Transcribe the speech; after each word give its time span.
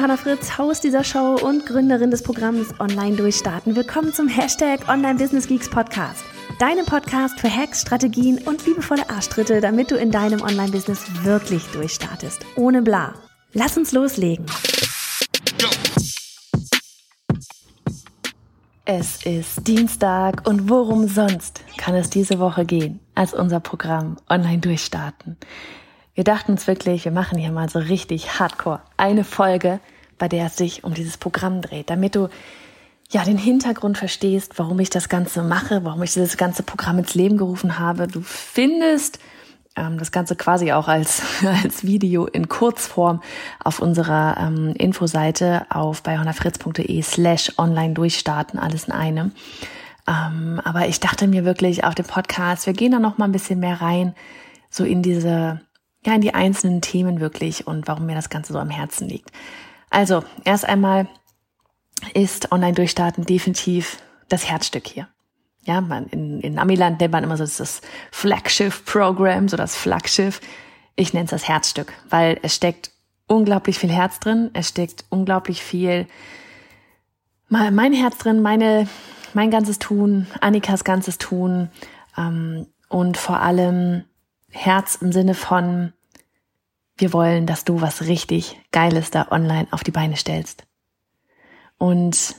Johanna 0.00 0.16
Fritz, 0.16 0.56
Haus 0.56 0.80
dieser 0.80 1.04
Show 1.04 1.36
und 1.42 1.66
Gründerin 1.66 2.10
des 2.10 2.22
Programms 2.22 2.68
Online 2.80 3.16
Durchstarten. 3.16 3.76
Willkommen 3.76 4.14
zum 4.14 4.28
Hashtag 4.28 4.88
Online 4.88 5.16
Business 5.16 5.46
Geeks 5.46 5.68
Podcast. 5.68 6.24
Deinem 6.58 6.86
Podcast 6.86 7.38
für 7.38 7.54
Hacks, 7.54 7.82
Strategien 7.82 8.38
und 8.46 8.64
liebevolle 8.64 9.10
Arschtritte, 9.10 9.60
damit 9.60 9.90
du 9.90 9.96
in 9.96 10.10
deinem 10.10 10.40
Online-Business 10.40 11.22
wirklich 11.22 11.66
durchstartest. 11.72 12.46
Ohne 12.56 12.80
bla. 12.80 13.12
Lass 13.52 13.76
uns 13.76 13.92
loslegen. 13.92 14.46
Es 18.86 19.26
ist 19.26 19.66
Dienstag 19.68 20.48
und 20.48 20.70
worum 20.70 21.08
sonst 21.08 21.60
kann 21.76 21.94
es 21.94 22.08
diese 22.08 22.38
Woche 22.38 22.64
gehen 22.64 23.00
als 23.14 23.34
unser 23.34 23.60
Programm 23.60 24.16
Online 24.30 24.60
Durchstarten. 24.60 25.36
Wir 26.20 26.24
dachten 26.24 26.52
uns 26.52 26.66
wirklich, 26.66 27.06
wir 27.06 27.12
machen 27.12 27.38
hier 27.38 27.50
mal 27.50 27.70
so 27.70 27.78
richtig 27.78 28.38
hardcore 28.38 28.82
eine 28.98 29.24
Folge, 29.24 29.80
bei 30.18 30.28
der 30.28 30.44
es 30.44 30.56
sich 30.58 30.84
um 30.84 30.92
dieses 30.92 31.16
Programm 31.16 31.62
dreht, 31.62 31.88
damit 31.88 32.14
du 32.14 32.28
ja 33.10 33.24
den 33.24 33.38
Hintergrund 33.38 33.96
verstehst, 33.96 34.58
warum 34.58 34.78
ich 34.80 34.90
das 34.90 35.08
Ganze 35.08 35.42
mache, 35.42 35.82
warum 35.82 36.02
ich 36.02 36.12
dieses 36.12 36.36
ganze 36.36 36.62
Programm 36.62 36.98
ins 36.98 37.14
Leben 37.14 37.38
gerufen 37.38 37.78
habe. 37.78 38.06
Du 38.06 38.20
findest 38.20 39.18
ähm, 39.76 39.96
das 39.96 40.12
Ganze 40.12 40.36
quasi 40.36 40.72
auch 40.72 40.88
als, 40.88 41.22
als 41.62 41.84
Video 41.84 42.26
in 42.26 42.50
Kurzform 42.50 43.22
auf 43.64 43.80
unserer 43.80 44.36
ähm, 44.40 44.74
Infoseite 44.76 45.64
auf 45.70 46.02
bayhonafritz.de 46.02 47.00
slash 47.00 47.54
online 47.56 47.94
durchstarten, 47.94 48.60
alles 48.60 48.84
in 48.84 48.92
einem. 48.92 49.32
Ähm, 50.06 50.60
aber 50.64 50.86
ich 50.86 51.00
dachte 51.00 51.28
mir 51.28 51.46
wirklich 51.46 51.84
auf 51.84 51.94
dem 51.94 52.04
Podcast, 52.04 52.66
wir 52.66 52.74
gehen 52.74 52.92
da 52.92 52.98
noch 52.98 53.16
mal 53.16 53.24
ein 53.24 53.32
bisschen 53.32 53.58
mehr 53.58 53.80
rein, 53.80 54.14
so 54.68 54.84
in 54.84 55.00
diese 55.00 55.62
ja, 56.04 56.14
in 56.14 56.20
die 56.20 56.34
einzelnen 56.34 56.80
Themen 56.80 57.20
wirklich 57.20 57.66
und 57.66 57.88
warum 57.88 58.06
mir 58.06 58.14
das 58.14 58.30
Ganze 58.30 58.52
so 58.52 58.58
am 58.58 58.70
Herzen 58.70 59.08
liegt. 59.08 59.30
Also, 59.90 60.24
erst 60.44 60.64
einmal 60.64 61.08
ist 62.14 62.52
Online-Durchstarten 62.52 63.24
definitiv 63.24 63.98
das 64.28 64.48
Herzstück 64.48 64.86
hier. 64.86 65.08
Ja, 65.64 65.80
man, 65.80 66.06
in, 66.06 66.40
in 66.40 66.58
Amiland 66.58 67.00
nennt 67.00 67.12
man 67.12 67.24
immer 67.24 67.36
so 67.36 67.44
das 67.44 67.82
Flaggschiff-Programm, 68.12 69.48
so 69.48 69.56
das 69.56 69.76
Flaggschiff. 69.76 70.40
Ich 70.96 71.12
nenne 71.12 71.24
es 71.24 71.30
das 71.30 71.48
Herzstück, 71.48 71.92
weil 72.08 72.38
es 72.42 72.54
steckt 72.54 72.92
unglaublich 73.26 73.78
viel 73.78 73.92
Herz 73.92 74.20
drin, 74.20 74.50
es 74.54 74.68
steckt 74.68 75.04
unglaublich 75.10 75.62
viel 75.62 76.06
mein 77.50 77.92
Herz 77.92 78.18
drin, 78.18 78.40
meine, 78.42 78.88
mein 79.34 79.50
ganzes 79.50 79.78
Tun, 79.78 80.26
Annikas 80.40 80.84
ganzes 80.84 81.18
Tun 81.18 81.68
ähm, 82.16 82.66
und 82.88 83.16
vor 83.16 83.40
allem 83.40 84.04
Herz 84.50 84.96
im 84.96 85.12
Sinne 85.12 85.34
von, 85.34 85.92
wir 86.96 87.12
wollen, 87.12 87.46
dass 87.46 87.64
du 87.64 87.80
was 87.80 88.02
richtig 88.02 88.60
Geiles 88.72 89.10
da 89.10 89.28
online 89.30 89.68
auf 89.70 89.82
die 89.82 89.90
Beine 89.90 90.16
stellst. 90.16 90.64
Und 91.78 92.34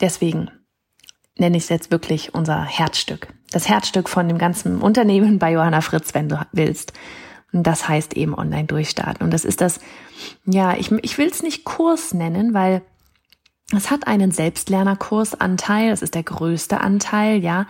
deswegen 0.00 0.50
nenne 1.36 1.56
ich 1.56 1.64
es 1.64 1.68
jetzt 1.68 1.90
wirklich 1.90 2.34
unser 2.34 2.62
Herzstück. 2.62 3.28
Das 3.50 3.68
Herzstück 3.68 4.08
von 4.08 4.28
dem 4.28 4.38
ganzen 4.38 4.80
Unternehmen 4.80 5.38
bei 5.38 5.52
Johanna 5.52 5.80
Fritz, 5.80 6.14
wenn 6.14 6.28
du 6.28 6.40
willst. 6.52 6.92
Und 7.52 7.66
das 7.66 7.88
heißt 7.88 8.14
eben 8.14 8.34
online 8.34 8.66
durchstarten. 8.66 9.24
Und 9.24 9.32
das 9.32 9.44
ist 9.44 9.60
das, 9.60 9.80
ja, 10.44 10.76
ich, 10.76 10.92
ich 11.02 11.18
will 11.18 11.28
es 11.28 11.42
nicht 11.42 11.64
Kurs 11.64 12.14
nennen, 12.14 12.54
weil 12.54 12.82
es 13.76 13.90
hat 13.90 14.06
einen 14.06 14.30
Selbstlernerkursanteil, 14.30 15.90
das 15.90 16.02
ist 16.02 16.14
der 16.14 16.22
größte 16.22 16.80
Anteil, 16.80 17.42
ja, 17.42 17.66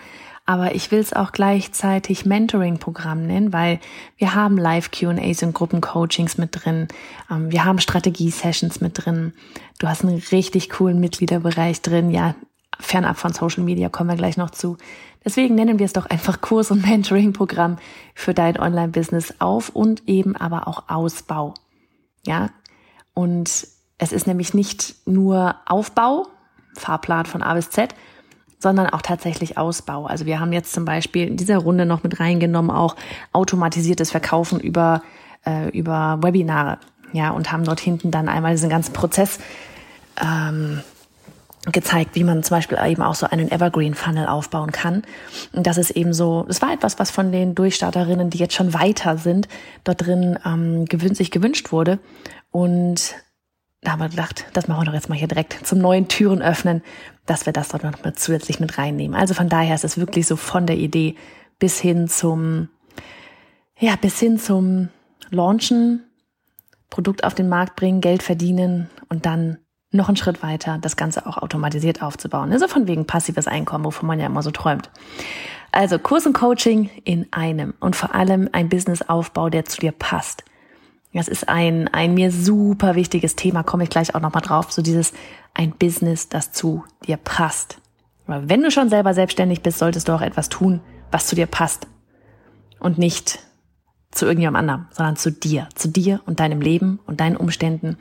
aber 0.50 0.74
ich 0.74 0.90
will 0.90 0.98
es 0.98 1.12
auch 1.12 1.30
gleichzeitig 1.30 2.26
Mentoring-Programm 2.26 3.24
nennen, 3.24 3.52
weil 3.52 3.78
wir 4.16 4.34
haben 4.34 4.58
Live-QAs 4.58 5.44
und 5.44 5.54
Gruppencoachings 5.54 6.38
mit 6.38 6.64
drin. 6.64 6.88
Ähm, 7.30 7.52
wir 7.52 7.64
haben 7.64 7.78
Strategie-Sessions 7.78 8.80
mit 8.80 9.04
drin. 9.04 9.32
Du 9.78 9.86
hast 9.86 10.02
einen 10.04 10.20
richtig 10.32 10.68
coolen 10.70 10.98
Mitgliederbereich 10.98 11.82
drin. 11.82 12.10
Ja, 12.10 12.34
fernab 12.80 13.16
von 13.16 13.32
Social 13.32 13.62
Media 13.62 13.88
kommen 13.88 14.10
wir 14.10 14.16
gleich 14.16 14.36
noch 14.36 14.50
zu. 14.50 14.76
Deswegen 15.24 15.54
nennen 15.54 15.78
wir 15.78 15.86
es 15.86 15.92
doch 15.92 16.06
einfach 16.06 16.40
Kurs- 16.40 16.72
und 16.72 16.84
Mentoring-Programm 16.84 17.78
für 18.16 18.34
dein 18.34 18.58
Online-Business 18.58 19.34
auf 19.38 19.68
und 19.68 20.08
eben 20.08 20.34
aber 20.34 20.66
auch 20.66 20.88
Ausbau. 20.88 21.54
Ja, 22.26 22.50
und 23.14 23.68
es 23.98 24.12
ist 24.12 24.26
nämlich 24.26 24.52
nicht 24.52 24.96
nur 25.06 25.54
Aufbau, 25.66 26.26
Fahrplan 26.76 27.26
von 27.26 27.44
A 27.44 27.54
bis 27.54 27.70
Z, 27.70 27.94
sondern 28.60 28.88
auch 28.88 29.02
tatsächlich 29.02 29.58
Ausbau. 29.58 30.06
Also 30.06 30.26
wir 30.26 30.38
haben 30.38 30.52
jetzt 30.52 30.72
zum 30.72 30.84
Beispiel 30.84 31.26
in 31.26 31.36
dieser 31.36 31.58
Runde 31.58 31.86
noch 31.86 32.02
mit 32.02 32.20
reingenommen 32.20 32.70
auch 32.70 32.94
automatisiertes 33.32 34.10
Verkaufen 34.10 34.60
über, 34.60 35.02
äh, 35.44 35.68
über 35.70 36.18
Webinare. 36.22 36.78
Ja, 37.12 37.30
und 37.30 37.50
haben 37.50 37.64
dort 37.64 37.80
hinten 37.80 38.10
dann 38.12 38.28
einmal 38.28 38.52
diesen 38.52 38.70
ganzen 38.70 38.92
Prozess 38.92 39.40
ähm, 40.20 40.80
gezeigt, 41.72 42.14
wie 42.14 42.24
man 42.24 42.42
zum 42.42 42.56
Beispiel 42.56 42.78
eben 42.86 43.02
auch 43.02 43.14
so 43.14 43.26
einen 43.26 43.50
Evergreen 43.50 43.94
Funnel 43.94 44.26
aufbauen 44.26 44.70
kann. 44.70 45.02
Und 45.52 45.66
das 45.66 45.76
ist 45.76 45.90
eben 45.90 46.12
so, 46.12 46.44
das 46.46 46.62
war 46.62 46.72
etwas, 46.72 46.98
was 46.98 47.10
von 47.10 47.32
den 47.32 47.54
Durchstarterinnen, 47.54 48.30
die 48.30 48.38
jetzt 48.38 48.54
schon 48.54 48.72
weiter 48.72 49.18
sind, 49.18 49.48
dort 49.84 50.06
drin 50.06 50.38
ähm, 50.44 50.84
gewün 50.84 51.14
sich 51.14 51.30
gewünscht 51.30 51.72
wurde. 51.72 51.98
Und 52.50 53.14
da 53.82 53.92
haben 53.92 54.00
wir 54.00 54.08
gedacht, 54.08 54.44
das 54.52 54.68
machen 54.68 54.82
wir 54.82 54.86
doch 54.86 54.94
jetzt 54.94 55.08
mal 55.08 55.16
hier 55.16 55.28
direkt 55.28 55.66
zum 55.66 55.78
neuen 55.78 56.08
Türen 56.08 56.42
öffnen, 56.42 56.82
dass 57.26 57.46
wir 57.46 57.52
das 57.52 57.68
dort 57.68 57.82
noch 57.82 58.04
mal 58.04 58.12
zusätzlich 58.14 58.60
mit 58.60 58.76
reinnehmen. 58.76 59.18
Also 59.18 59.34
von 59.34 59.48
daher 59.48 59.74
ist 59.74 59.84
es 59.84 59.96
wirklich 59.96 60.26
so 60.26 60.36
von 60.36 60.66
der 60.66 60.76
Idee 60.76 61.16
bis 61.58 61.80
hin 61.80 62.08
zum, 62.08 62.68
ja, 63.78 63.96
bis 63.96 64.18
hin 64.18 64.38
zum 64.38 64.88
Launchen, 65.30 66.04
Produkt 66.90 67.24
auf 67.24 67.34
den 67.34 67.48
Markt 67.48 67.76
bringen, 67.76 68.00
Geld 68.00 68.22
verdienen 68.22 68.90
und 69.08 69.24
dann 69.24 69.58
noch 69.92 70.08
einen 70.08 70.16
Schritt 70.16 70.42
weiter, 70.42 70.78
das 70.80 70.96
Ganze 70.96 71.26
auch 71.26 71.38
automatisiert 71.38 72.02
aufzubauen. 72.02 72.52
Also 72.52 72.68
von 72.68 72.86
wegen 72.86 73.06
passives 73.06 73.46
Einkommen, 73.46 73.84
wovon 73.84 74.06
man 74.06 74.20
ja 74.20 74.26
immer 74.26 74.42
so 74.42 74.50
träumt. 74.50 74.90
Also 75.72 75.98
Kurs 75.98 76.26
und 76.26 76.32
Coaching 76.32 76.90
in 77.04 77.26
einem 77.32 77.74
und 77.80 77.96
vor 77.96 78.14
allem 78.14 78.48
ein 78.52 78.68
Businessaufbau, 78.68 79.50
der 79.50 79.64
zu 79.64 79.80
dir 79.80 79.92
passt. 79.92 80.44
Das 81.12 81.28
ist 81.28 81.48
ein, 81.48 81.88
ein 81.88 82.14
mir 82.14 82.30
super 82.30 82.94
wichtiges 82.94 83.34
Thema, 83.34 83.62
komme 83.62 83.84
ich 83.84 83.90
gleich 83.90 84.14
auch 84.14 84.20
nochmal 84.20 84.42
drauf, 84.42 84.70
so 84.70 84.80
dieses 84.80 85.12
ein 85.54 85.72
Business, 85.72 86.28
das 86.28 86.52
zu 86.52 86.84
dir 87.06 87.16
passt. 87.16 87.78
Aber 88.26 88.48
wenn 88.48 88.62
du 88.62 88.70
schon 88.70 88.88
selber 88.88 89.12
selbstständig 89.12 89.62
bist, 89.62 89.78
solltest 89.78 90.08
du 90.08 90.12
auch 90.12 90.20
etwas 90.20 90.48
tun, 90.48 90.80
was 91.10 91.26
zu 91.26 91.34
dir 91.34 91.46
passt. 91.46 91.88
Und 92.78 92.96
nicht 92.96 93.40
zu 94.12 94.26
irgendjemandem 94.26 94.70
anderem, 94.74 94.88
sondern 94.92 95.16
zu 95.16 95.30
dir, 95.32 95.68
zu 95.74 95.88
dir 95.88 96.20
und 96.26 96.40
deinem 96.40 96.60
Leben 96.60 97.00
und 97.06 97.20
deinen 97.20 97.36
Umständen. 97.36 97.98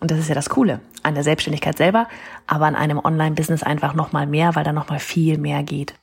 Und 0.00 0.10
das 0.10 0.18
ist 0.18 0.28
ja 0.28 0.34
das 0.34 0.48
Coole 0.48 0.80
an 1.02 1.14
der 1.14 1.24
Selbstständigkeit 1.24 1.76
selber, 1.76 2.08
aber 2.46 2.66
an 2.66 2.76
einem 2.76 2.98
Online-Business 2.98 3.62
einfach 3.62 3.94
nochmal 3.94 4.26
mehr, 4.26 4.54
weil 4.54 4.64
da 4.64 4.72
nochmal 4.72 4.98
viel 4.98 5.38
mehr 5.38 5.62
geht. 5.62 5.94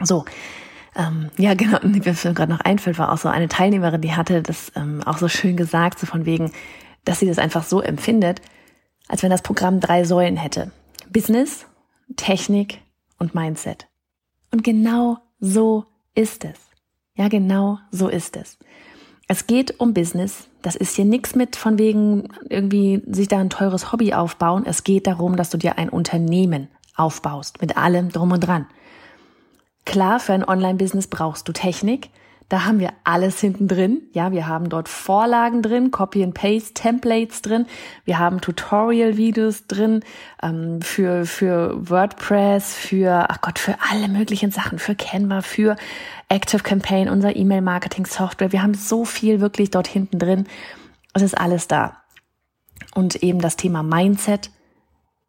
So, 0.00 0.24
ähm, 0.94 1.30
ja, 1.38 1.54
genau, 1.54 1.78
wie 1.82 2.00
mir 2.04 2.34
gerade 2.34 2.52
noch 2.52 2.60
einfällt, 2.60 2.98
war 2.98 3.12
auch 3.12 3.18
so 3.18 3.28
eine 3.28 3.48
Teilnehmerin, 3.48 4.00
die 4.00 4.14
hatte 4.14 4.42
das 4.42 4.72
ähm, 4.76 5.02
auch 5.04 5.18
so 5.18 5.28
schön 5.28 5.56
gesagt, 5.56 5.98
so 5.98 6.06
von 6.06 6.26
wegen, 6.26 6.52
dass 7.04 7.20
sie 7.20 7.26
das 7.26 7.38
einfach 7.38 7.64
so 7.64 7.80
empfindet, 7.80 8.40
als 9.08 9.22
wenn 9.22 9.30
das 9.30 9.42
Programm 9.42 9.80
drei 9.80 10.04
Säulen 10.04 10.36
hätte. 10.36 10.70
Business, 11.10 11.66
Technik 12.16 12.80
und 13.18 13.34
Mindset. 13.34 13.88
Und 14.50 14.64
genau 14.64 15.18
so 15.40 15.86
ist 16.14 16.44
es. 16.44 16.58
Ja, 17.14 17.28
genau 17.28 17.78
so 17.90 18.08
ist 18.08 18.36
es. 18.36 18.58
Es 19.28 19.46
geht 19.46 19.80
um 19.80 19.94
Business. 19.94 20.48
Das 20.62 20.76
ist 20.76 20.96
hier 20.96 21.04
nichts 21.04 21.34
mit 21.34 21.56
von 21.56 21.78
wegen 21.78 22.28
irgendwie 22.48 23.02
sich 23.06 23.28
da 23.28 23.38
ein 23.38 23.50
teures 23.50 23.92
Hobby 23.92 24.14
aufbauen. 24.14 24.64
Es 24.66 24.84
geht 24.84 25.06
darum, 25.06 25.36
dass 25.36 25.50
du 25.50 25.58
dir 25.58 25.78
ein 25.78 25.88
Unternehmen 25.88 26.68
aufbaust 26.96 27.60
mit 27.60 27.76
allem 27.76 28.10
drum 28.10 28.32
und 28.32 28.40
dran. 28.40 28.66
Klar, 29.84 30.20
für 30.20 30.32
ein 30.32 30.46
Online-Business 30.46 31.08
brauchst 31.08 31.48
du 31.48 31.52
Technik. 31.52 32.10
Da 32.52 32.66
haben 32.66 32.80
wir 32.80 32.90
alles 33.04 33.40
hinten 33.40 33.66
drin. 33.66 34.02
Ja, 34.12 34.30
wir 34.30 34.46
haben 34.46 34.68
dort 34.68 34.90
Vorlagen 34.90 35.62
drin, 35.62 35.90
Copy 35.90 36.22
and 36.22 36.34
Paste, 36.34 36.74
Templates 36.74 37.40
drin. 37.40 37.64
Wir 38.04 38.18
haben 38.18 38.42
Tutorial-Videos 38.42 39.68
drin 39.68 40.04
ähm, 40.42 40.82
für 40.82 41.24
für 41.24 41.74
WordPress, 41.88 42.74
für 42.74 43.30
ach 43.30 43.40
Gott, 43.40 43.58
für 43.58 43.76
alle 43.90 44.06
möglichen 44.08 44.50
Sachen, 44.50 44.78
für 44.78 44.94
Canva, 44.94 45.40
für 45.40 45.76
Active 46.28 46.62
Campaign, 46.62 47.08
unser 47.08 47.34
E-Mail-Marketing-Software. 47.34 48.52
Wir 48.52 48.62
haben 48.62 48.74
so 48.74 49.06
viel 49.06 49.40
wirklich 49.40 49.70
dort 49.70 49.88
hinten 49.88 50.18
drin. 50.18 50.46
Es 51.14 51.22
ist 51.22 51.38
alles 51.38 51.68
da. 51.68 52.02
Und 52.94 53.22
eben 53.22 53.40
das 53.40 53.56
Thema 53.56 53.82
Mindset. 53.82 54.50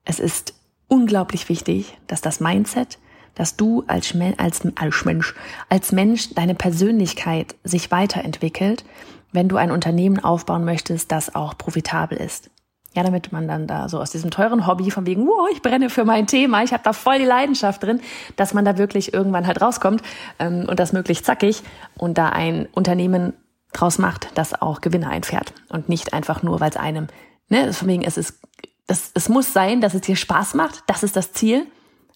Es 0.04 0.20
ist 0.20 0.56
unglaublich 0.90 1.48
wichtig, 1.48 1.98
dass 2.08 2.20
das 2.20 2.42
Mindset 2.42 3.00
dass 3.36 3.56
du 3.56 3.84
als, 3.88 4.16
als, 4.38 4.62
als 4.76 5.06
Mensch, 5.06 5.36
als 5.70 5.92
Mensch 5.92 6.34
deine 6.34 6.56
Persönlichkeit 6.56 7.56
sich 7.64 7.92
weiterentwickelt, 7.92 8.86
wenn 9.32 9.50
du 9.50 9.58
ein 9.58 9.72
Unternehmen 9.72 10.24
aufbauen 10.24 10.66
möchtest, 10.66 11.12
das 11.12 11.34
auch 11.34 11.58
profitabel 11.58 12.18
ist. 12.18 12.50
Ja, 12.96 13.02
damit 13.02 13.32
man 13.32 13.48
dann 13.48 13.66
da 13.66 13.90
so 13.90 14.00
aus 14.00 14.12
diesem 14.12 14.30
teuren 14.30 14.68
Hobby 14.68 14.92
von 14.92 15.08
wegen, 15.08 15.26
wow, 15.26 15.50
ich 15.52 15.64
brenne 15.64 15.90
für 15.90 16.06
mein 16.06 16.28
Thema, 16.28 16.64
ich 16.64 16.74
habe 16.74 16.84
da 16.84 16.94
voll 16.94 17.18
die 17.18 17.26
Leidenschaft 17.26 17.82
drin, 17.82 18.02
dass 18.36 18.54
man 18.54 18.66
da 18.66 18.78
wirklich 18.78 19.16
irgendwann 19.16 19.48
halt 19.48 19.62
rauskommt 19.62 20.04
ähm, 20.38 20.66
und 20.70 20.80
das 20.80 20.94
möglichst 20.94 21.26
zackig 21.26 21.64
und 21.98 22.20
da 22.20 22.30
ein 22.30 22.68
Unternehmen 22.72 23.34
draus 23.72 23.98
macht, 23.98 24.28
das 24.36 24.62
auch 24.62 24.82
Gewinne 24.82 25.10
einfährt 25.10 25.54
und 25.70 25.90
nicht 25.90 26.14
einfach 26.14 26.44
nur, 26.44 26.60
weil 26.60 26.70
es 26.70 26.78
einem 26.78 27.08
Ne, 27.54 27.72
von 27.72 27.88
wegen, 27.88 28.04
es 28.04 28.18
ist, 28.18 28.40
das, 28.88 29.12
es 29.14 29.30
muss 29.30 29.54
sein, 29.54 29.80
dass 29.80 29.94
es 29.94 30.02
dir 30.02 30.16
Spaß 30.16 30.56
macht. 30.56 30.84
Das 30.88 31.04
ist 31.04 31.16
das 31.16 31.34
Ziel. 31.34 31.68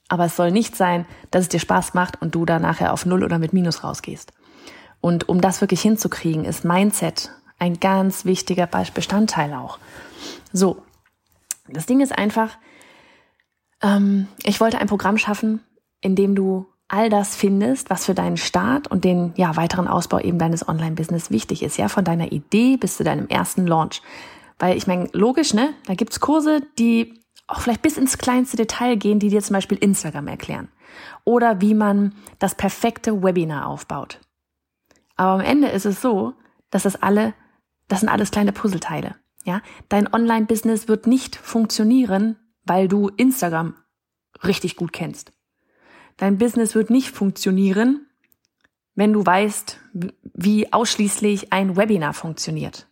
Aber 0.09 0.25
es 0.25 0.35
soll 0.35 0.51
nicht 0.51 0.75
sein, 0.75 1.05
dass 1.31 1.43
es 1.43 1.49
dir 1.49 1.59
Spaß 1.59 1.93
macht 1.93 2.21
und 2.21 2.33
du 2.35 2.45
da 2.45 2.59
nachher 2.59 2.93
auf 2.93 3.05
Null 3.05 3.23
oder 3.23 3.39
mit 3.39 3.53
Minus 3.53 3.83
rausgehst. 3.83 4.31
Und 5.01 5.29
um 5.29 5.41
das 5.41 5.61
wirklich 5.61 5.81
hinzukriegen, 5.81 6.45
ist 6.45 6.65
Mindset 6.65 7.31
ein 7.59 7.79
ganz 7.79 8.25
wichtiger 8.25 8.67
Bestandteil 8.67 9.53
auch. 9.53 9.79
So, 10.53 10.83
das 11.67 11.85
Ding 11.85 12.01
ist 12.01 12.17
einfach, 12.17 12.57
ähm, 13.81 14.27
ich 14.43 14.59
wollte 14.59 14.79
ein 14.79 14.87
Programm 14.87 15.17
schaffen, 15.17 15.61
in 16.01 16.15
dem 16.15 16.35
du 16.35 16.67
all 16.87 17.09
das 17.09 17.35
findest, 17.35 17.89
was 17.89 18.05
für 18.05 18.13
deinen 18.13 18.37
Start 18.37 18.87
und 18.89 19.03
den 19.03 19.33
ja, 19.35 19.55
weiteren 19.57 19.87
Ausbau 19.87 20.19
eben 20.19 20.39
deines 20.39 20.67
Online-Business 20.67 21.31
wichtig 21.31 21.63
ist. 21.63 21.77
Ja, 21.77 21.89
von 21.89 22.05
deiner 22.05 22.31
Idee 22.31 22.77
bis 22.77 22.97
zu 22.97 23.03
deinem 23.03 23.27
ersten 23.27 23.67
Launch. 23.67 24.01
Weil 24.57 24.77
ich 24.77 24.87
meine, 24.87 25.09
logisch, 25.11 25.53
ne? 25.53 25.73
Da 25.85 25.95
gibt's 25.95 26.19
Kurse, 26.19 26.61
die 26.79 27.19
auch 27.47 27.61
vielleicht 27.61 27.81
bis 27.81 27.97
ins 27.97 28.17
kleinste 28.17 28.57
Detail 28.57 28.95
gehen, 28.95 29.19
die 29.19 29.29
dir 29.29 29.41
zum 29.41 29.55
Beispiel 29.55 29.77
Instagram 29.77 30.27
erklären. 30.27 30.69
Oder 31.23 31.61
wie 31.61 31.73
man 31.73 32.13
das 32.39 32.55
perfekte 32.55 33.23
Webinar 33.23 33.67
aufbaut. 33.67 34.19
Aber 35.15 35.31
am 35.31 35.39
Ende 35.41 35.67
ist 35.69 35.85
es 35.85 36.01
so, 36.01 36.33
dass 36.69 36.83
das 36.83 37.01
alle, 37.01 37.33
das 37.87 38.01
sind 38.01 38.09
alles 38.09 38.31
kleine 38.31 38.51
Puzzleteile. 38.51 39.15
Ja, 39.45 39.61
dein 39.87 40.13
Online-Business 40.13 40.89
wird 40.89 41.07
nicht 41.07 41.37
funktionieren, 41.37 42.35
weil 42.65 42.89
du 42.89 43.07
Instagram 43.07 43.75
richtig 44.43 44.75
gut 44.75 44.91
kennst. 44.91 45.31
Dein 46.17 46.37
Business 46.37 46.75
wird 46.75 46.89
nicht 46.89 47.11
funktionieren, 47.11 48.07
wenn 48.95 49.13
du 49.13 49.25
weißt, 49.25 49.79
wie 50.33 50.73
ausschließlich 50.73 51.53
ein 51.53 51.77
Webinar 51.77 52.13
funktioniert. 52.13 52.87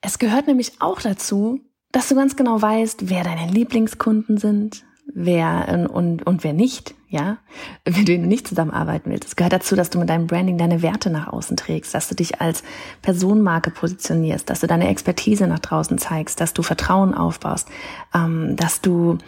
Es 0.00 0.18
gehört 0.18 0.46
nämlich 0.46 0.80
auch 0.80 1.00
dazu, 1.00 1.60
dass 1.92 2.08
du 2.08 2.14
ganz 2.14 2.36
genau 2.36 2.60
weißt, 2.60 3.08
wer 3.08 3.24
deine 3.24 3.50
Lieblingskunden 3.50 4.38
sind, 4.38 4.84
wer 5.14 5.68
und, 5.72 5.86
und, 5.86 6.26
und 6.26 6.44
wer 6.44 6.52
nicht, 6.52 6.94
ja, 7.08 7.38
mit 7.86 8.08
denen 8.08 8.24
du 8.24 8.28
nicht 8.28 8.48
zusammenarbeiten 8.48 9.10
willst. 9.10 9.28
Es 9.28 9.36
gehört 9.36 9.52
dazu, 9.52 9.76
dass 9.76 9.90
du 9.90 9.98
mit 9.98 10.08
deinem 10.08 10.26
Branding 10.26 10.58
deine 10.58 10.82
Werte 10.82 11.10
nach 11.10 11.28
außen 11.28 11.56
trägst, 11.56 11.94
dass 11.94 12.08
du 12.08 12.14
dich 12.14 12.40
als 12.40 12.62
Personenmarke 13.02 13.70
positionierst, 13.70 14.48
dass 14.50 14.60
du 14.60 14.66
deine 14.66 14.88
Expertise 14.88 15.46
nach 15.46 15.60
draußen 15.60 15.98
zeigst, 15.98 16.40
dass 16.40 16.52
du 16.52 16.62
Vertrauen 16.62 17.14
aufbaust, 17.14 17.68
ähm, 18.14 18.56
dass 18.56 18.80
du 18.80 19.18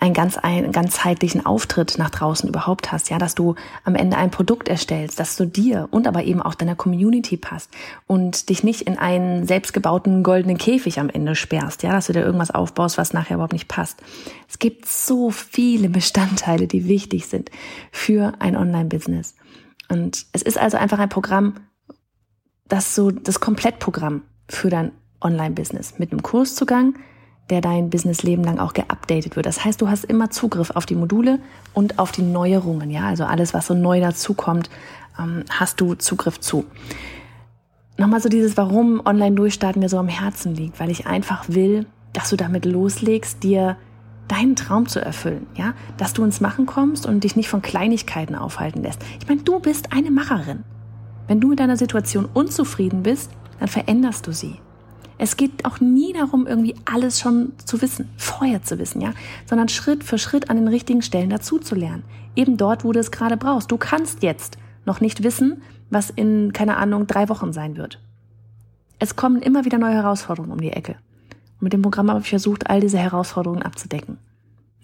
einen 0.00 0.14
ganz 0.14 0.36
einen 0.36 0.70
ganzheitlichen 0.70 1.44
Auftritt 1.44 1.98
nach 1.98 2.10
draußen 2.10 2.48
überhaupt 2.48 2.92
hast, 2.92 3.10
ja, 3.10 3.18
dass 3.18 3.34
du 3.34 3.56
am 3.84 3.96
Ende 3.96 4.16
ein 4.16 4.30
Produkt 4.30 4.68
erstellst, 4.68 5.18
dass 5.18 5.36
du 5.36 5.44
dir 5.44 5.88
und 5.90 6.06
aber 6.06 6.22
eben 6.22 6.40
auch 6.40 6.54
deiner 6.54 6.76
Community 6.76 7.36
passt 7.36 7.70
und 8.06 8.48
dich 8.48 8.62
nicht 8.62 8.82
in 8.82 8.96
einen 8.96 9.46
selbstgebauten 9.46 10.22
goldenen 10.22 10.56
Käfig 10.56 11.00
am 11.00 11.10
Ende 11.10 11.34
sperrst, 11.34 11.82
ja, 11.82 11.90
dass 11.90 12.06
du 12.06 12.12
dir 12.12 12.24
irgendwas 12.24 12.52
aufbaust, 12.52 12.96
was 12.96 13.12
nachher 13.12 13.34
überhaupt 13.34 13.52
nicht 13.52 13.68
passt. 13.68 14.00
Es 14.48 14.60
gibt 14.60 14.86
so 14.86 15.30
viele 15.30 15.88
Bestandteile, 15.88 16.68
die 16.68 16.86
wichtig 16.86 17.26
sind 17.26 17.50
für 17.90 18.34
ein 18.38 18.56
Online-Business. 18.56 19.34
Und 19.88 20.26
es 20.32 20.42
ist 20.42 20.58
also 20.58 20.76
einfach 20.76 21.00
ein 21.00 21.08
Programm, 21.08 21.54
das 22.68 22.94
so 22.94 23.10
das 23.10 23.40
Komplettprogramm 23.40 24.22
für 24.48 24.70
dein 24.70 24.92
Online-Business 25.20 25.98
mit 25.98 26.12
einem 26.12 26.22
Kurszugang, 26.22 26.94
der 27.50 27.60
dein 27.60 27.90
Businessleben 27.90 28.44
lang 28.44 28.58
auch 28.58 28.74
geupdatet 28.74 29.36
wird. 29.36 29.46
Das 29.46 29.64
heißt, 29.64 29.80
du 29.80 29.88
hast 29.88 30.04
immer 30.04 30.30
Zugriff 30.30 30.70
auf 30.70 30.86
die 30.86 30.94
Module 30.94 31.38
und 31.72 31.98
auf 31.98 32.12
die 32.12 32.22
Neuerungen. 32.22 32.90
Ja, 32.90 33.06
also 33.06 33.24
alles, 33.24 33.54
was 33.54 33.66
so 33.66 33.74
neu 33.74 34.00
dazukommt, 34.00 34.68
ähm, 35.18 35.44
hast 35.50 35.80
du 35.80 35.94
Zugriff 35.94 36.40
zu. 36.40 36.64
Nochmal 37.96 38.20
so 38.20 38.28
dieses, 38.28 38.56
warum 38.56 39.02
online 39.04 39.34
durchstarten 39.34 39.80
mir 39.80 39.88
so 39.88 39.98
am 39.98 40.08
Herzen 40.08 40.54
liegt, 40.54 40.78
weil 40.78 40.90
ich 40.90 41.06
einfach 41.06 41.48
will, 41.48 41.86
dass 42.12 42.30
du 42.30 42.36
damit 42.36 42.64
loslegst, 42.64 43.42
dir 43.42 43.76
deinen 44.28 44.56
Traum 44.56 44.86
zu 44.86 45.00
erfüllen, 45.00 45.46
ja, 45.54 45.72
dass 45.96 46.12
du 46.12 46.22
ins 46.22 46.40
Machen 46.40 46.66
kommst 46.66 47.06
und 47.06 47.24
dich 47.24 47.34
nicht 47.34 47.48
von 47.48 47.62
Kleinigkeiten 47.62 48.34
aufhalten 48.34 48.82
lässt. 48.82 49.00
Ich 49.20 49.26
meine, 49.26 49.42
du 49.42 49.58
bist 49.58 49.92
eine 49.92 50.10
Macherin. 50.10 50.64
Wenn 51.26 51.40
du 51.40 51.48
mit 51.48 51.60
deiner 51.60 51.76
Situation 51.76 52.28
unzufrieden 52.32 53.02
bist, 53.02 53.30
dann 53.58 53.68
veränderst 53.68 54.26
du 54.26 54.32
sie. 54.32 54.60
Es 55.18 55.36
geht 55.36 55.64
auch 55.64 55.80
nie 55.80 56.12
darum, 56.12 56.46
irgendwie 56.46 56.76
alles 56.84 57.20
schon 57.20 57.52
zu 57.64 57.82
wissen, 57.82 58.08
vorher 58.16 58.62
zu 58.62 58.78
wissen, 58.78 59.00
ja, 59.00 59.12
sondern 59.46 59.68
Schritt 59.68 60.04
für 60.04 60.16
Schritt 60.16 60.48
an 60.48 60.56
den 60.56 60.68
richtigen 60.68 61.02
Stellen 61.02 61.30
dazu 61.30 61.58
zu 61.58 61.74
lernen. 61.74 62.04
Eben 62.36 62.56
dort, 62.56 62.84
wo 62.84 62.92
du 62.92 63.00
es 63.00 63.10
gerade 63.10 63.36
brauchst. 63.36 63.70
Du 63.72 63.76
kannst 63.76 64.22
jetzt 64.22 64.58
noch 64.84 65.00
nicht 65.00 65.24
wissen, 65.24 65.62
was 65.90 66.10
in, 66.10 66.52
keine 66.52 66.76
Ahnung, 66.76 67.06
drei 67.06 67.28
Wochen 67.28 67.52
sein 67.52 67.76
wird. 67.76 68.00
Es 69.00 69.16
kommen 69.16 69.42
immer 69.42 69.64
wieder 69.64 69.78
neue 69.78 69.94
Herausforderungen 69.94 70.52
um 70.52 70.60
die 70.60 70.72
Ecke. 70.72 70.92
Und 70.92 71.62
mit 71.62 71.72
dem 71.72 71.82
Programm 71.82 72.10
habe 72.10 72.20
ich 72.20 72.28
versucht, 72.28 72.70
all 72.70 72.80
diese 72.80 72.98
Herausforderungen 72.98 73.62
abzudecken. 73.62 74.18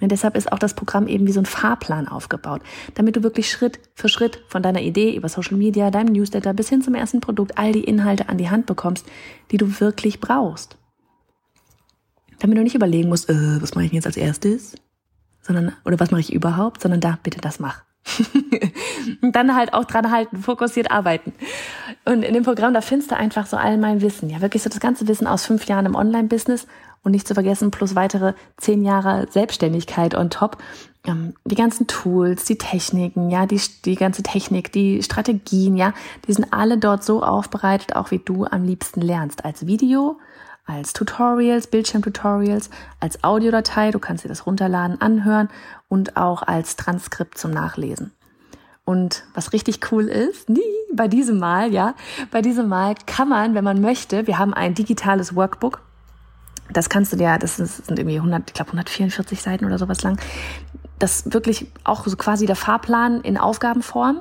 Und 0.05 0.13
deshalb 0.13 0.37
ist 0.37 0.53
auch 0.53 0.59
das 0.59 0.75
Programm 0.75 1.07
eben 1.07 1.27
wie 1.27 1.33
so 1.33 1.41
ein 1.41 1.47
Fahrplan 1.47 2.09
aufgebaut, 2.09 2.61
damit 2.95 3.17
du 3.17 3.23
wirklich 3.23 3.51
Schritt 3.51 3.81
für 3.95 4.11
Schritt 4.11 4.43
von 4.49 4.63
deiner 4.63 4.83
Idee 4.83 5.17
über 5.17 5.31
Social 5.31 5.57
Media, 5.57 5.91
deinem 5.91 6.13
Newsletter 6.13 6.53
bis 6.53 6.69
hin 6.69 6.83
zum 6.83 6.95
ersten 6.95 7.21
Produkt 7.21 7.57
all 7.57 7.73
die 7.73 7.85
Inhalte 7.85 8.29
an 8.29 8.37
die 8.37 8.51
Hand 8.51 8.67
bekommst, 8.67 9.07
die 9.51 9.57
du 9.57 9.81
wirklich 9.81 10.21
brauchst. 10.21 10.77
Damit 12.39 12.59
du 12.59 12.63
nicht 12.63 12.75
überlegen 12.75 13.09
musst, 13.09 13.31
äh, 13.31 13.63
was 13.63 13.75
mache 13.75 13.87
ich 13.87 13.93
jetzt 13.93 14.07
als 14.07 14.19
erstes? 14.19 14.75
Sondern, 15.41 15.73
oder 15.87 15.99
was 15.99 16.11
mache 16.11 16.21
ich 16.21 16.35
überhaupt? 16.35 16.83
Sondern 16.83 17.01
da, 17.01 17.19
bitte 17.23 17.41
das 17.41 17.59
mach. 17.59 17.83
und 19.23 19.33
dann 19.35 19.57
halt 19.57 19.73
auch 19.73 19.87
dran 19.87 20.11
halten, 20.11 20.37
fokussiert 20.37 20.91
arbeiten. 20.91 21.33
Und 22.05 22.23
in 22.23 22.35
dem 22.35 22.43
Programm, 22.43 22.75
da 22.75 22.83
findest 22.83 23.11
du 23.11 23.17
einfach 23.17 23.47
so 23.47 23.57
all 23.57 23.79
mein 23.79 24.03
Wissen. 24.03 24.29
Ja, 24.29 24.43
wirklich 24.43 24.63
so 24.63 24.69
das 24.69 24.81
ganze 24.81 25.09
Wissen 25.09 25.27
aus 25.27 25.47
fünf 25.47 25.65
Jahren 25.65 25.87
im 25.87 25.95
Online-Business 25.95 26.67
und 27.05 27.13
nicht 27.13 27.29
zu 27.29 27.35
vergessen, 27.35 27.71
plus 27.71 27.95
weitere 27.95 28.35
zehn 28.57 28.83
Jahre 28.83 29.27
Selbstständigkeit 29.31 30.17
on 30.17 30.31
top. 30.31 30.59
Ähm, 31.07 31.35
die 31.45 31.55
ganzen 31.55 31.87
Tools, 31.87 32.45
die 32.45 32.59
Techniken, 32.59 33.31
ja, 33.31 33.47
die, 33.47 33.61
die 33.85 33.95
ganze 33.95 34.23
Technik, 34.23 34.73
die 34.73 35.03
Strategien, 35.03 35.77
ja, 35.77 35.93
die 36.27 36.33
sind 36.33 36.53
alle 36.53 36.79
dort 36.79 37.05
so 37.05 37.23
aufbereitet, 37.23 37.95
auch 37.95 38.11
wie 38.11 38.19
du 38.19 38.47
am 38.47 38.65
liebsten 38.65 39.03
lernst. 39.03 39.45
Als 39.45 39.67
Video, 39.67 40.19
als 40.65 40.95
Tutorials, 40.95 41.67
Bildschirmtutorials, 41.67 42.71
als 43.01 43.23
Audiodatei, 43.23 43.91
du 43.91 43.99
kannst 43.99 44.25
dir 44.25 44.29
das 44.29 44.47
runterladen, 44.47 45.01
anhören 45.01 45.51
und 45.89 46.17
auch 46.17 46.43
als 46.43 46.77
Transkript 46.77 47.37
zum 47.37 47.51
Nachlesen. 47.51 48.13
Und 48.87 49.25
was 49.35 49.53
richtig 49.53 49.93
cool 49.93 50.09
ist, 50.09 50.49
nie 50.49 50.61
bei 50.95 51.09
diesem 51.09 51.39
Mal, 51.39 51.73
ja, 51.73 51.95
bei 52.31 52.41
diesem 52.41 52.69
Mal 52.69 52.95
kann 53.07 53.29
man, 53.29 53.55
wenn 53.55 53.65
man 53.65 53.81
möchte, 53.81 54.27
wir 54.27 54.39
haben 54.39 54.55
ein 54.55 54.75
digitales 54.75 55.37
Workbook, 55.37 55.83
das 56.73 56.89
kannst 56.89 57.13
du 57.13 57.17
dir, 57.17 57.39
das 57.39 57.57
sind 57.57 57.99
irgendwie 57.99 58.17
100, 58.17 58.45
ich 58.49 58.55
glaube 58.55 58.69
144 58.69 59.41
Seiten 59.41 59.65
oder 59.65 59.79
sowas 59.79 60.03
lang. 60.03 60.19
Das 60.99 61.33
wirklich 61.33 61.71
auch 61.83 62.07
so 62.07 62.17
quasi 62.17 62.47
der 62.47 62.57
Fahrplan 62.57 63.21
in 63.21 63.37
Aufgabenform 63.37 64.21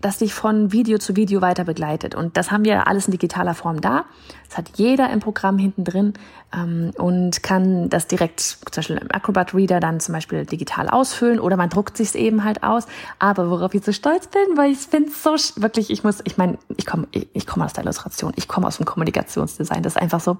das 0.00 0.18
dich 0.18 0.34
von 0.34 0.72
Video 0.72 0.98
zu 0.98 1.16
Video 1.16 1.40
weiter 1.40 1.64
begleitet. 1.64 2.14
Und 2.14 2.36
das 2.36 2.50
haben 2.50 2.64
wir 2.64 2.86
alles 2.86 3.06
in 3.06 3.12
digitaler 3.12 3.54
Form 3.54 3.80
da. 3.80 4.04
Das 4.48 4.58
hat 4.58 4.70
jeder 4.74 5.10
im 5.10 5.20
Programm 5.20 5.58
hinten 5.58 5.84
drin 5.84 6.14
ähm, 6.52 6.90
und 6.96 7.42
kann 7.42 7.88
das 7.88 8.08
direkt 8.08 8.40
zum 8.40 8.58
Beispiel 8.74 8.96
im 8.96 9.10
Acrobat 9.12 9.54
Reader 9.54 9.78
dann 9.78 10.00
zum 10.00 10.14
Beispiel 10.14 10.44
digital 10.44 10.88
ausfüllen 10.88 11.38
oder 11.38 11.56
man 11.56 11.68
druckt 11.68 11.96
sich 11.96 12.14
eben 12.14 12.42
halt 12.42 12.62
aus. 12.62 12.86
Aber 13.18 13.50
worauf 13.50 13.74
ich 13.74 13.84
so 13.84 13.92
stolz 13.92 14.26
bin, 14.26 14.56
weil 14.56 14.72
ich 14.72 14.78
finde 14.78 15.10
so 15.10 15.36
wirklich, 15.56 15.90
ich 15.90 16.02
muss, 16.02 16.18
ich 16.24 16.36
meine, 16.36 16.58
ich 16.76 16.86
komme 16.86 17.06
ich, 17.12 17.28
ich 17.32 17.46
komme 17.46 17.64
aus 17.64 17.74
der 17.74 17.84
Illustration, 17.84 18.32
ich 18.36 18.48
komme 18.48 18.66
aus 18.66 18.78
dem 18.78 18.86
Kommunikationsdesign. 18.86 19.82
Das 19.82 19.94
ist 19.94 20.02
einfach 20.02 20.20
so, 20.20 20.38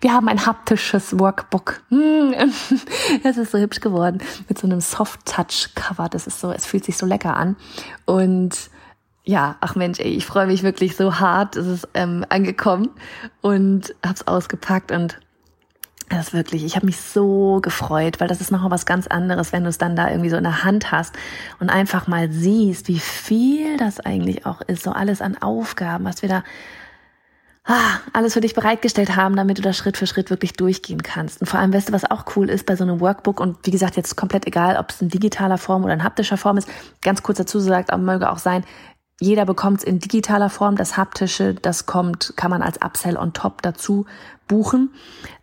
wir 0.00 0.12
haben 0.12 0.28
ein 0.28 0.46
haptisches 0.46 1.18
Workbook. 1.18 1.82
Hm, 1.90 2.34
es 3.24 3.36
ist 3.36 3.52
so 3.52 3.58
hübsch 3.58 3.80
geworden 3.80 4.22
mit 4.48 4.58
so 4.58 4.66
einem 4.66 4.80
Soft-Touch-Cover. 4.80 6.08
Das 6.08 6.26
ist 6.26 6.40
so, 6.40 6.52
es 6.52 6.64
fühlt 6.64 6.84
sich 6.84 6.96
so 6.96 7.04
lecker 7.04 7.36
an. 7.36 7.56
Und 8.06 8.70
ja, 9.24 9.56
ach 9.60 9.74
Mensch, 9.76 10.00
ey, 10.00 10.10
ich 10.10 10.26
freue 10.26 10.46
mich 10.46 10.62
wirklich 10.62 10.96
so 10.96 11.20
hart. 11.20 11.56
Es 11.56 11.66
ist 11.66 11.88
ähm, 11.94 12.24
angekommen 12.28 12.90
und 13.40 13.94
hab's 14.04 14.26
ausgepackt 14.26 14.90
und 14.90 15.18
das 16.08 16.28
ist 16.28 16.34
wirklich, 16.34 16.64
ich 16.64 16.76
habe 16.76 16.86
mich 16.86 17.00
so 17.00 17.60
gefreut, 17.62 18.20
weil 18.20 18.28
das 18.28 18.42
ist 18.42 18.50
noch 18.50 18.68
was 18.70 18.84
ganz 18.84 19.06
anderes, 19.06 19.52
wenn 19.52 19.62
du 19.62 19.70
es 19.70 19.78
dann 19.78 19.96
da 19.96 20.10
irgendwie 20.10 20.28
so 20.28 20.36
in 20.36 20.42
der 20.42 20.62
Hand 20.62 20.92
hast 20.92 21.14
und 21.58 21.70
einfach 21.70 22.06
mal 22.06 22.30
siehst, 22.30 22.88
wie 22.88 22.98
viel 22.98 23.78
das 23.78 23.98
eigentlich 23.98 24.44
auch 24.44 24.60
ist, 24.60 24.82
so 24.82 24.90
alles 24.90 25.22
an 25.22 25.38
Aufgaben, 25.40 26.04
was 26.04 26.20
wir 26.20 26.28
da 26.28 26.44
ah, 27.64 28.00
alles 28.12 28.34
für 28.34 28.40
dich 28.40 28.54
bereitgestellt 28.54 29.16
haben, 29.16 29.36
damit 29.36 29.58
du 29.58 29.62
da 29.62 29.72
Schritt 29.72 29.96
für 29.96 30.06
Schritt 30.06 30.30
wirklich 30.30 30.52
durchgehen 30.54 31.02
kannst. 31.02 31.40
Und 31.40 31.46
vor 31.46 31.60
allem, 31.60 31.72
weißt 31.72 31.88
du, 31.88 31.92
was 31.92 32.10
auch 32.10 32.24
cool 32.36 32.50
ist 32.50 32.66
bei 32.66 32.76
so 32.76 32.84
einem 32.84 33.00
Workbook 33.00 33.40
und 33.40 33.58
wie 33.64 33.70
gesagt, 33.70 33.96
jetzt 33.96 34.16
komplett 34.16 34.46
egal, 34.46 34.76
ob 34.76 34.90
es 34.90 35.00
in 35.00 35.08
digitaler 35.08 35.58
Form 35.58 35.84
oder 35.84 35.94
in 35.94 36.04
haptischer 36.04 36.36
Form 36.36 36.58
ist, 36.58 36.68
ganz 37.02 37.22
kurz 37.22 37.38
dazu 37.38 37.58
gesagt, 37.58 37.92
aber 37.92 38.02
möge 38.02 38.30
auch 38.30 38.38
sein, 38.38 38.64
jeder 39.20 39.44
bekommt 39.44 39.78
es 39.78 39.84
in 39.84 39.98
digitaler 39.98 40.50
Form. 40.50 40.76
Das 40.76 40.96
haptische, 40.96 41.54
das 41.54 41.86
kommt, 41.86 42.34
kann 42.36 42.50
man 42.50 42.62
als 42.62 42.78
Upsell 42.82 43.16
on 43.16 43.32
top 43.32 43.62
dazu 43.62 44.06
buchen. 44.48 44.92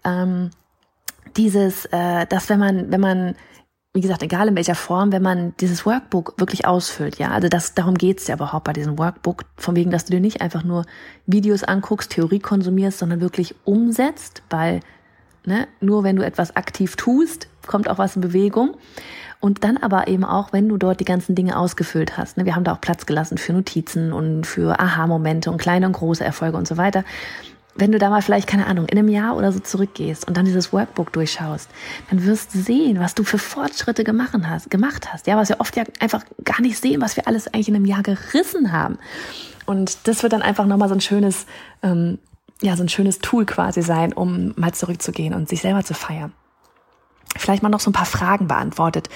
Ähm, 0.03 0.51
dieses, 1.37 1.85
äh, 1.85 2.25
dass 2.27 2.49
wenn 2.49 2.59
man, 2.59 2.91
wenn 2.91 3.01
man 3.01 3.35
wie 3.91 4.01
gesagt, 4.01 4.21
egal 4.21 4.47
in 4.47 4.55
welcher 4.55 4.75
Form, 4.75 5.11
wenn 5.11 5.23
man 5.23 5.55
dieses 5.59 5.83
Workbook 5.83 6.35
wirklich 6.37 6.67
ausfüllt, 6.67 7.17
ja, 7.17 7.31
also 7.31 7.49
das, 7.49 7.73
darum 7.73 7.95
geht's 7.95 8.27
ja 8.27 8.35
überhaupt 8.35 8.65
bei 8.65 8.73
diesem 8.73 8.99
Workbook, 8.99 9.45
von 9.57 9.75
wegen, 9.75 9.89
dass 9.89 10.05
du 10.05 10.11
dir 10.11 10.19
nicht 10.19 10.41
einfach 10.41 10.63
nur 10.63 10.85
Videos 11.25 11.63
anguckst, 11.63 12.11
Theorie 12.11 12.39
konsumierst, 12.39 12.99
sondern 12.99 13.19
wirklich 13.19 13.55
umsetzt, 13.65 14.43
weil 14.51 14.81
Ne? 15.45 15.67
Nur 15.79 16.03
wenn 16.03 16.15
du 16.15 16.23
etwas 16.23 16.55
aktiv 16.55 16.95
tust, 16.95 17.47
kommt 17.65 17.89
auch 17.89 17.97
was 17.97 18.15
in 18.15 18.21
Bewegung. 18.21 18.75
Und 19.41 19.63
dann 19.63 19.77
aber 19.77 20.07
eben 20.07 20.25
auch, 20.25 20.51
wenn 20.51 20.67
du 20.67 20.77
dort 20.77 20.99
die 20.99 21.05
ganzen 21.05 21.33
Dinge 21.33 21.57
ausgefüllt 21.57 22.17
hast. 22.17 22.37
Ne? 22.37 22.45
Wir 22.45 22.55
haben 22.55 22.65
da 22.65 22.73
auch 22.73 22.81
Platz 22.81 23.05
gelassen 23.05 23.37
für 23.37 23.53
Notizen 23.53 24.11
und 24.11 24.45
für 24.45 24.79
Aha-Momente 24.79 25.49
und 25.49 25.57
kleine 25.57 25.85
und 25.85 25.93
große 25.93 26.23
Erfolge 26.23 26.57
und 26.57 26.67
so 26.67 26.75
weiter. 26.75 27.05
Wenn 27.75 27.93
du 27.93 27.99
da 27.99 28.09
mal 28.09 28.21
vielleicht, 28.21 28.47
keine 28.47 28.67
Ahnung, 28.67 28.87
in 28.87 28.97
einem 28.97 29.07
Jahr 29.07 29.37
oder 29.37 29.53
so 29.53 29.59
zurückgehst 29.59 30.27
und 30.27 30.35
dann 30.35 30.43
dieses 30.43 30.73
Workbook 30.73 31.13
durchschaust, 31.13 31.69
dann 32.09 32.25
wirst 32.25 32.53
du 32.53 32.59
sehen, 32.59 32.99
was 32.99 33.15
du 33.15 33.23
für 33.23 33.37
Fortschritte 33.37 34.03
gemacht 34.03 34.33
hast, 34.43 34.69
gemacht 34.69 35.13
hast. 35.13 35.27
Ja, 35.27 35.37
was 35.37 35.47
wir 35.47 35.61
oft 35.61 35.77
ja 35.77 35.83
einfach 36.01 36.25
gar 36.43 36.59
nicht 36.59 36.77
sehen, 36.77 36.99
was 36.99 37.15
wir 37.15 37.25
alles 37.25 37.47
eigentlich 37.47 37.69
in 37.69 37.75
einem 37.75 37.85
Jahr 37.85 38.03
gerissen 38.03 38.73
haben. 38.73 38.97
Und 39.65 40.07
das 40.07 40.23
wird 40.23 40.33
dann 40.33 40.41
einfach 40.41 40.65
nochmal 40.65 40.89
so 40.89 40.95
ein 40.95 41.01
schönes, 41.01 41.45
ähm, 41.81 42.19
ja, 42.61 42.75
so 42.75 42.83
ein 42.83 42.89
schönes 42.89 43.19
Tool 43.19 43.45
quasi 43.45 43.81
sein, 43.83 44.11
um 44.11 44.53
mal 44.57 44.73
zurückzugehen 44.73 45.33
und 45.33 45.47
sich 45.47 45.61
selber 45.61 45.85
zu 45.85 45.93
feiern. 45.93 46.33
Vielleicht 47.37 47.63
mal 47.63 47.69
noch 47.69 47.79
so 47.79 47.89
ein 47.89 47.93
paar 47.93 48.05
Fragen 48.05 48.47
beantwortet. 48.47 49.09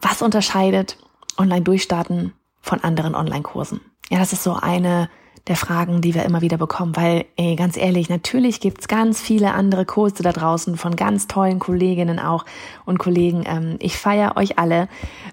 Was 0.00 0.22
unterscheidet 0.22 0.98
Online-Durchstarten 1.38 2.32
von 2.60 2.82
anderen 2.82 3.14
Online-Kursen? 3.14 3.80
Ja, 4.10 4.18
das 4.18 4.32
ist 4.32 4.42
so 4.42 4.54
eine 4.54 5.08
der 5.46 5.56
Fragen, 5.56 6.00
die 6.00 6.14
wir 6.14 6.24
immer 6.24 6.40
wieder 6.40 6.56
bekommen, 6.56 6.96
weil, 6.96 7.26
ey, 7.36 7.54
ganz 7.54 7.76
ehrlich, 7.76 8.08
natürlich 8.08 8.60
gibt's 8.60 8.88
ganz 8.88 9.20
viele 9.20 9.52
andere 9.52 9.84
Kurse 9.84 10.22
da 10.22 10.32
draußen 10.32 10.76
von 10.78 10.96
ganz 10.96 11.26
tollen 11.26 11.58
Kolleginnen 11.58 12.18
auch 12.18 12.46
und 12.86 12.98
Kollegen. 12.98 13.44
Ähm, 13.46 13.76
ich 13.80 13.98
feiere 13.98 14.36
euch 14.36 14.58
alle 14.58 14.88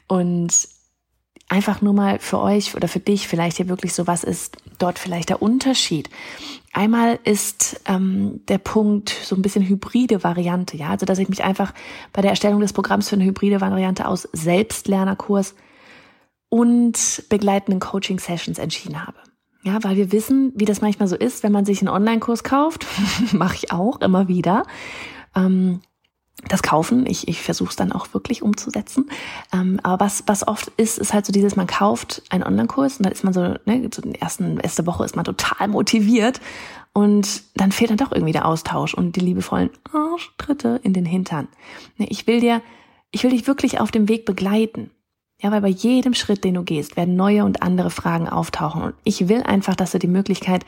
und 0.08 0.68
einfach 1.48 1.82
nur 1.82 1.94
mal 1.94 2.20
für 2.20 2.40
euch 2.40 2.76
oder 2.76 2.88
für 2.88 3.00
dich 3.00 3.28
vielleicht 3.28 3.58
hier 3.58 3.70
wirklich 3.70 3.94
so, 3.94 4.08
was 4.08 4.24
ist 4.24 4.58
dort 4.80 5.00
vielleicht 5.00 5.30
der 5.30 5.42
Unterschied? 5.42 6.10
Einmal 6.74 7.20
ist 7.26 7.82
ähm, 7.86 8.46
der 8.48 8.58
Punkt 8.58 9.10
so 9.10 9.36
ein 9.36 9.42
bisschen 9.42 9.68
hybride 9.68 10.24
Variante, 10.24 10.78
ja, 10.78 10.90
also 10.90 11.06
dass 11.06 11.20
ich 11.20 11.28
mich 11.28 11.44
einfach 11.44 11.74
bei 12.14 12.22
der 12.22 12.32
Erstellung 12.32 12.62
des 12.62 12.72
Programms 12.72 13.10
für 13.10 13.16
eine 13.16 13.26
hybride 13.26 13.60
Variante 13.60 14.08
aus 14.08 14.30
Selbstlernerkurs 14.32 15.56
und 16.48 17.24
begleitenden 17.30 17.80
Coaching-Sessions 17.80 18.58
entschieden 18.58 19.06
habe. 19.06 19.18
Ja, 19.64 19.84
weil 19.84 19.96
wir 19.96 20.12
wissen, 20.12 20.54
wie 20.56 20.66
das 20.66 20.82
manchmal 20.82 21.08
so 21.08 21.16
ist, 21.16 21.44
wenn 21.44 21.52
man 21.52 21.66
sich 21.66 21.82
einen 21.82 21.90
Online-Kurs 21.90 22.44
kauft, 22.44 22.88
mache 23.34 23.56
ich 23.56 23.72
auch 23.72 24.00
immer 24.02 24.28
wieder. 24.28 24.64
Ähm, 25.36 25.82
das 26.48 26.64
Kaufen, 26.64 27.06
ich, 27.06 27.28
ich 27.28 27.42
versuche 27.42 27.70
es 27.70 27.76
dann 27.76 27.92
auch 27.92 28.14
wirklich 28.14 28.42
umzusetzen. 28.42 29.10
Ähm, 29.54 29.80
aber 29.84 30.06
was, 30.06 30.24
was 30.28 30.48
oft 30.48 30.68
ist, 30.78 30.98
ist 30.98 31.14
halt 31.14 31.26
so 31.26 31.32
dieses, 31.32 31.56
man 31.56 31.68
kauft 31.68 32.24
einen 32.30 32.44
Online-Kurs 32.44 32.98
und 32.98 33.06
dann 33.06 33.14
ist 33.14 33.24
man 33.24 33.34
so, 33.34 33.56
ne, 33.66 33.90
so 33.94 34.02
in 34.02 34.14
der 34.14 34.22
ersten, 34.22 34.60
erste 34.60 34.86
Woche 34.86 35.06
ist 35.06 35.16
man 35.16 35.26
total 35.26 35.68
motiviert 35.68 36.42
und 36.94 37.44
dann 37.56 37.72
fehlt 37.72 37.92
dann 37.92 37.98
doch 37.98 38.12
irgendwie 38.12 38.34
der 38.34 38.46
Austausch 38.46 38.94
und 38.94 39.16
die 39.16 39.22
liebevollen 39.22 39.70
Arschtritte 39.94 40.80
in 40.84 40.94
den 40.94 41.06
Hintern. 41.06 41.48
Ne, 41.98 42.08
ich 42.10 42.28
will 42.28 42.40
dir, 42.40 42.62
ich 43.12 43.24
will 43.24 43.32
dich 43.32 43.48
wirklich 43.48 43.80
auf 43.80 43.92
dem 43.92 44.10
Weg 44.10 44.26
begleiten. 44.26 44.92
Ja, 45.42 45.52
weil 45.52 45.62
bei 45.62 45.70
jedem 45.70 46.14
Schritt, 46.14 46.44
den 46.44 46.54
du 46.54 46.64
gehst, 46.64 46.98
werden 46.98 47.16
neue 47.16 47.46
und 47.46 47.64
andere 47.64 47.90
Fragen 47.90 48.30
auftauchen. 48.30 48.84
Und 48.84 48.94
ich 49.04 49.28
will 49.28 49.42
einfach, 49.42 49.76
dass 49.76 49.92
du 49.92 49.98
die 49.98 50.08
Möglichkeit 50.08 50.66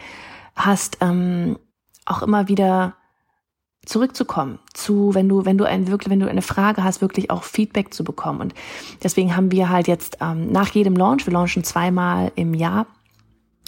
hast, 0.56 0.98
ähm, 1.02 1.60
auch 2.06 2.24
immer 2.24 2.48
wieder 2.48 2.96
zurückzukommen 3.86 4.60
zu, 4.74 5.14
wenn 5.14 5.28
du, 5.28 5.46
wenn 5.46 5.58
du 5.58 5.66
ein 5.66 5.88
wirklich, 5.88 6.10
wenn 6.10 6.20
du 6.20 6.30
eine 6.30 6.42
Frage 6.42 6.84
hast, 6.84 7.02
wirklich 7.02 7.30
auch 7.30 7.44
Feedback 7.44 7.94
zu 7.94 8.04
bekommen. 8.04 8.42
Und 8.42 8.54
deswegen 9.04 9.36
haben 9.36 9.52
wir 9.52 9.70
halt 9.70 9.88
jetzt 9.88 10.18
ähm, 10.22 10.52
nach 10.52 10.70
jedem 10.70 10.96
Launch, 10.96 11.26
wir 11.26 11.34
launchen 11.34 11.64
zweimal 11.64 12.32
im 12.36 12.54
Jahr. 12.54 12.88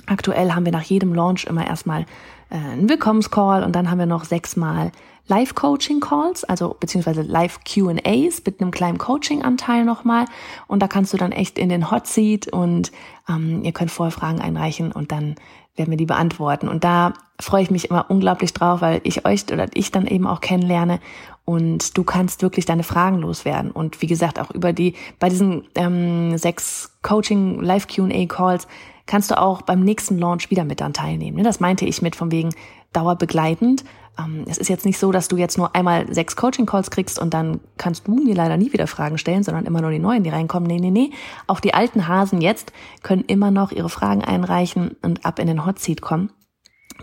Aktuell 0.05 0.51
haben 0.51 0.65
wir 0.65 0.72
nach 0.72 0.84
jedem 0.84 1.13
Launch 1.13 1.45
immer 1.45 1.65
erstmal 1.65 2.05
äh, 2.50 2.55
einen 2.55 2.89
Willkommenscall 2.89 3.63
und 3.63 3.75
dann 3.75 3.89
haben 3.89 4.00
wir 4.00 4.05
noch 4.05 4.24
sechsmal 4.24 4.91
Live-Coaching-Calls, 5.27 6.43
also 6.43 6.75
beziehungsweise 6.79 7.24
Live-QAs 7.24 8.43
mit 8.45 8.62
einem 8.62 8.72
kleinen 8.72 9.00
Coaching-Anteil 9.00 9.84
nochmal. 9.84 10.25
Und 10.67 10.81
da 10.81 10.88
kannst 10.88 11.13
du 11.13 11.17
dann 11.17 11.31
echt 11.31 11.57
in 11.57 11.69
den 11.69 11.89
Hot 11.89 12.05
Seat 12.07 12.48
und 12.48 12.91
ähm, 13.27 13.63
ihr 13.63 13.72
könnt 13.72 13.91
vorher 13.91 14.12
Fragen 14.12 14.39
einreichen 14.39 14.91
und 14.91 15.12
dann 15.12 15.36
werden 15.75 15.89
wir 15.89 15.98
die 15.98 16.05
beantworten. 16.05 16.67
Und 16.67 16.84
da 16.84 17.13
freue 17.39 17.63
ich 17.63 17.72
mich 17.72 17.89
immer 17.89 18.05
unglaublich 18.10 18.53
drauf, 18.53 18.82
weil 18.82 19.01
ich 19.03 19.25
euch 19.25 19.51
oder 19.51 19.67
ich 19.74 19.91
dann 19.91 20.08
eben 20.08 20.25
auch 20.25 20.41
kennenlerne 20.41 21.00
und 21.46 21.98
du 21.98 22.03
kannst 22.03 22.41
wirklich 22.41 22.65
deine 22.65 22.84
Fragen 22.84 23.20
loswerden. 23.20 23.72
Und 23.72 24.01
wie 24.01 24.08
gesagt, 24.08 24.39
auch 24.39 24.51
über 24.51 24.74
die, 24.74 24.96
bei 25.20 25.29
diesen 25.29 25.67
ähm, 25.75 26.38
sechs 26.38 26.98
Coaching 27.03 27.62
Live 27.62 27.88
QA 27.88 28.25
Calls 28.25 28.67
kannst 29.05 29.29
du 29.29 29.39
auch 29.39 29.62
beim 29.62 29.82
nächsten 29.82 30.17
Launch 30.17 30.50
wieder 30.50 30.63
mit 30.63 30.82
dann 30.82 30.94
teilnehmen. 30.94 31.44
Das 31.44 31.60
meinte 31.60 31.86
ich 31.86 32.01
mit 32.01 32.15
von 32.15 32.32
wegen 32.32 32.50
dauerbegleitend. 32.94 33.84
Ähm, 34.17 34.45
es 34.48 34.57
ist 34.57 34.69
jetzt 34.69 34.86
nicht 34.86 34.98
so, 34.98 35.12
dass 35.12 35.27
du 35.27 35.38
jetzt 35.38 35.57
nur 35.57 35.75
einmal 35.75 36.12
sechs 36.13 36.36
Coaching-Calls 36.36 36.91
kriegst 36.91 37.19
und 37.19 37.34
dann 37.34 37.60
kannst 37.77 38.07
du 38.07 38.15
mir 38.15 38.36
leider 38.36 38.57
nie 38.57 38.72
wieder 38.74 38.88
Fragen 38.88 39.17
stellen, 39.17 39.43
sondern 39.43 39.65
immer 39.65 39.81
nur 39.81 39.91
die 39.91 40.00
neuen, 40.00 40.24
die 40.24 40.29
reinkommen. 40.29 40.67
Nee, 40.67 40.79
nee, 40.79 40.91
nee. 40.91 41.12
Auch 41.48 41.60
die 41.60 41.74
alten 41.74 42.07
Hasen 42.07 42.41
jetzt 42.41 42.72
können 43.03 43.24
immer 43.27 43.51
noch 43.51 43.72
ihre 43.72 43.89
Fragen 43.89 44.24
einreichen 44.24 44.95
und 45.01 45.25
ab 45.25 45.39
in 45.39 45.48
den 45.48 45.65
Hot 45.65 45.79
Seat 45.79 46.01
kommen, 46.01 46.31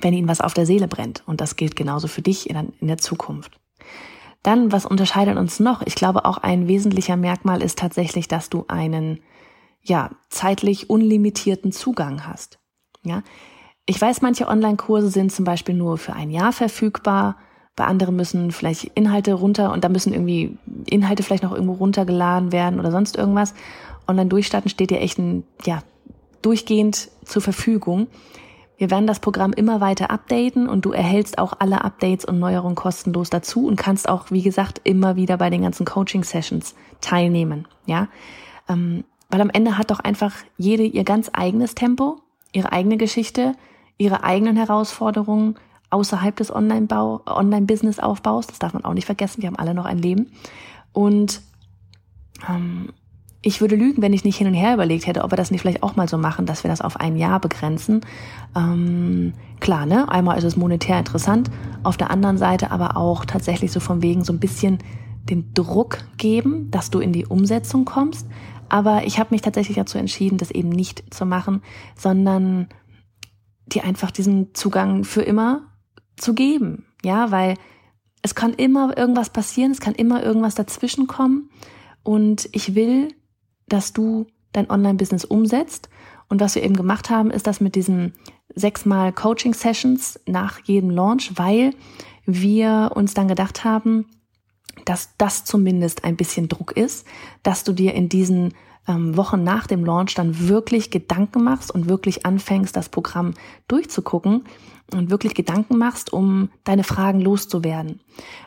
wenn 0.00 0.14
ihnen 0.14 0.28
was 0.28 0.40
auf 0.40 0.54
der 0.54 0.66
Seele 0.66 0.88
brennt. 0.88 1.22
Und 1.26 1.40
das 1.40 1.56
gilt 1.56 1.76
genauso 1.76 2.08
für 2.08 2.22
dich 2.22 2.48
in 2.50 2.72
der 2.80 2.98
Zukunft. 2.98 3.58
Dann, 4.42 4.72
was 4.72 4.86
unterscheidet 4.86 5.36
uns 5.38 5.60
noch? 5.60 5.82
Ich 5.82 5.94
glaube, 5.94 6.24
auch 6.24 6.38
ein 6.38 6.66
wesentlicher 6.66 7.16
Merkmal 7.16 7.62
ist 7.62 7.78
tatsächlich, 7.78 8.26
dass 8.26 8.50
du 8.50 8.64
einen, 8.66 9.20
ja, 9.82 10.10
zeitlich 10.30 10.90
unlimitierten 10.90 11.70
Zugang 11.70 12.26
hast. 12.26 12.58
Ja, 13.04 13.22
ich 13.86 14.00
weiß, 14.00 14.22
manche 14.22 14.48
Online-Kurse 14.48 15.08
sind 15.08 15.32
zum 15.32 15.44
Beispiel 15.44 15.74
nur 15.74 15.98
für 15.98 16.12
ein 16.12 16.30
Jahr 16.30 16.52
verfügbar. 16.52 17.36
Bei 17.74 17.84
anderen 17.84 18.16
müssen 18.16 18.52
vielleicht 18.52 18.84
Inhalte 18.94 19.34
runter 19.34 19.72
und 19.72 19.82
da 19.82 19.88
müssen 19.88 20.12
irgendwie 20.12 20.56
Inhalte 20.86 21.22
vielleicht 21.22 21.42
noch 21.42 21.52
irgendwo 21.52 21.74
runtergeladen 21.74 22.52
werden 22.52 22.78
oder 22.78 22.90
sonst 22.90 23.16
irgendwas. 23.16 23.54
Online-Durchstarten 24.06 24.70
steht 24.70 24.90
dir 24.90 25.00
echt 25.00 25.18
ein, 25.18 25.44
ja, 25.64 25.82
durchgehend 26.42 27.08
zur 27.24 27.42
Verfügung. 27.42 28.08
Wir 28.76 28.90
werden 28.90 29.06
das 29.06 29.20
Programm 29.20 29.52
immer 29.52 29.80
weiter 29.80 30.10
updaten 30.10 30.68
und 30.68 30.84
du 30.84 30.92
erhältst 30.92 31.38
auch 31.38 31.54
alle 31.58 31.84
Updates 31.84 32.24
und 32.24 32.38
Neuerungen 32.38 32.74
kostenlos 32.74 33.30
dazu 33.30 33.66
und 33.66 33.76
kannst 33.76 34.08
auch, 34.08 34.30
wie 34.30 34.42
gesagt, 34.42 34.80
immer 34.84 35.16
wieder 35.16 35.36
bei 35.36 35.50
den 35.50 35.62
ganzen 35.62 35.86
Coaching-Sessions 35.86 36.74
teilnehmen. 37.00 37.68
Ja, 37.86 38.08
ähm, 38.68 39.04
weil 39.30 39.40
am 39.40 39.50
Ende 39.50 39.78
hat 39.78 39.90
doch 39.90 40.00
einfach 40.00 40.34
jede 40.58 40.82
ihr 40.82 41.04
ganz 41.04 41.30
eigenes 41.32 41.74
Tempo, 41.74 42.18
ihre 42.52 42.72
eigene 42.72 42.96
Geschichte, 42.96 43.54
ihre 44.02 44.24
eigenen 44.24 44.56
Herausforderungen 44.56 45.56
außerhalb 45.90 46.34
des 46.36 46.52
Online-Business-Aufbaus. 46.54 48.46
Das 48.46 48.58
darf 48.58 48.74
man 48.74 48.84
auch 48.84 48.94
nicht 48.94 49.06
vergessen. 49.06 49.42
Wir 49.42 49.48
haben 49.48 49.58
alle 49.58 49.74
noch 49.74 49.84
ein 49.84 49.98
Leben. 49.98 50.32
Und 50.92 51.42
ähm, 52.48 52.88
ich 53.42 53.60
würde 53.60 53.76
lügen, 53.76 54.02
wenn 54.02 54.12
ich 54.12 54.24
nicht 54.24 54.36
hin 54.36 54.46
und 54.46 54.54
her 54.54 54.74
überlegt 54.74 55.06
hätte, 55.06 55.22
ob 55.22 55.32
wir 55.32 55.36
das 55.36 55.50
nicht 55.50 55.60
vielleicht 55.60 55.82
auch 55.82 55.96
mal 55.96 56.08
so 56.08 56.16
machen, 56.16 56.46
dass 56.46 56.64
wir 56.64 56.70
das 56.70 56.80
auf 56.80 56.98
ein 56.98 57.16
Jahr 57.16 57.40
begrenzen. 57.40 58.00
Ähm, 58.56 59.34
klar, 59.60 59.84
ne? 59.84 60.08
Einmal 60.08 60.38
ist 60.38 60.44
es 60.44 60.56
monetär 60.56 60.98
interessant, 60.98 61.50
auf 61.82 61.96
der 61.96 62.10
anderen 62.10 62.38
Seite 62.38 62.70
aber 62.70 62.96
auch 62.96 63.24
tatsächlich 63.24 63.72
so 63.72 63.80
von 63.80 64.02
wegen 64.02 64.24
so 64.24 64.32
ein 64.32 64.40
bisschen 64.40 64.78
den 65.24 65.52
Druck 65.54 65.98
geben, 66.16 66.70
dass 66.70 66.90
du 66.90 67.00
in 67.00 67.12
die 67.12 67.26
Umsetzung 67.26 67.84
kommst. 67.84 68.26
Aber 68.68 69.04
ich 69.04 69.18
habe 69.18 69.28
mich 69.32 69.42
tatsächlich 69.42 69.76
dazu 69.76 69.98
entschieden, 69.98 70.38
das 70.38 70.50
eben 70.50 70.70
nicht 70.70 71.12
zu 71.12 71.26
machen, 71.26 71.62
sondern 71.96 72.68
dir 73.74 73.84
einfach 73.84 74.10
diesen 74.10 74.54
Zugang 74.54 75.04
für 75.04 75.22
immer 75.22 75.72
zu 76.16 76.34
geben. 76.34 76.86
Ja, 77.04 77.30
weil 77.30 77.56
es 78.22 78.34
kann 78.34 78.54
immer 78.54 78.96
irgendwas 78.96 79.30
passieren, 79.30 79.72
es 79.72 79.80
kann 79.80 79.94
immer 79.94 80.22
irgendwas 80.22 80.54
dazwischen 80.54 81.06
kommen. 81.06 81.50
Und 82.02 82.48
ich 82.52 82.74
will, 82.74 83.08
dass 83.68 83.92
du 83.92 84.26
dein 84.52 84.70
Online-Business 84.70 85.24
umsetzt. 85.24 85.88
Und 86.28 86.40
was 86.40 86.54
wir 86.54 86.62
eben 86.62 86.76
gemacht 86.76 87.10
haben, 87.10 87.30
ist 87.30 87.46
das 87.46 87.60
mit 87.60 87.74
diesen 87.74 88.14
sechsmal 88.54 89.12
Coaching-Sessions 89.12 90.20
nach 90.26 90.60
jedem 90.64 90.90
Launch, 90.90 91.32
weil 91.36 91.74
wir 92.24 92.92
uns 92.94 93.14
dann 93.14 93.28
gedacht 93.28 93.64
haben, 93.64 94.06
dass 94.84 95.16
das 95.18 95.44
zumindest 95.44 96.04
ein 96.04 96.16
bisschen 96.16 96.48
Druck 96.48 96.76
ist, 96.76 97.06
dass 97.42 97.64
du 97.64 97.72
dir 97.72 97.94
in 97.94 98.08
diesen 98.08 98.54
ähm, 98.88 99.16
Wochen 99.16 99.44
nach 99.44 99.66
dem 99.66 99.84
Launch 99.84 100.14
dann 100.14 100.48
wirklich 100.48 100.90
Gedanken 100.90 101.44
machst 101.44 101.70
und 101.70 101.88
wirklich 101.88 102.26
anfängst, 102.26 102.76
das 102.76 102.88
Programm 102.88 103.34
durchzugucken 103.68 104.44
und 104.92 105.10
wirklich 105.10 105.34
Gedanken 105.34 105.78
machst, 105.78 106.12
um 106.12 106.50
deine 106.64 106.84
Fragen 106.84 107.20
loszuwerden. 107.20 108.00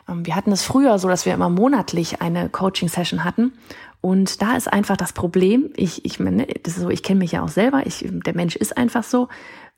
Ähm, 0.08 0.26
wir 0.26 0.36
hatten 0.36 0.52
es 0.52 0.62
früher 0.62 0.98
so, 0.98 1.08
dass 1.08 1.26
wir 1.26 1.34
immer 1.34 1.48
monatlich 1.48 2.20
eine 2.20 2.48
Coaching-Session 2.48 3.24
hatten. 3.24 3.52
Und 4.00 4.42
da 4.42 4.56
ist 4.56 4.72
einfach 4.72 4.96
das 4.96 5.12
Problem, 5.12 5.70
ich, 5.74 6.04
ich 6.04 6.20
meine, 6.20 6.46
das 6.46 6.76
ist 6.76 6.82
so, 6.82 6.90
ich 6.90 7.02
kenne 7.02 7.18
mich 7.18 7.32
ja 7.32 7.42
auch 7.42 7.48
selber, 7.48 7.86
ich, 7.86 8.06
der 8.08 8.34
Mensch 8.34 8.56
ist 8.56 8.76
einfach 8.76 9.02
so, 9.02 9.28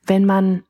wenn 0.05 0.25
man 0.25 0.63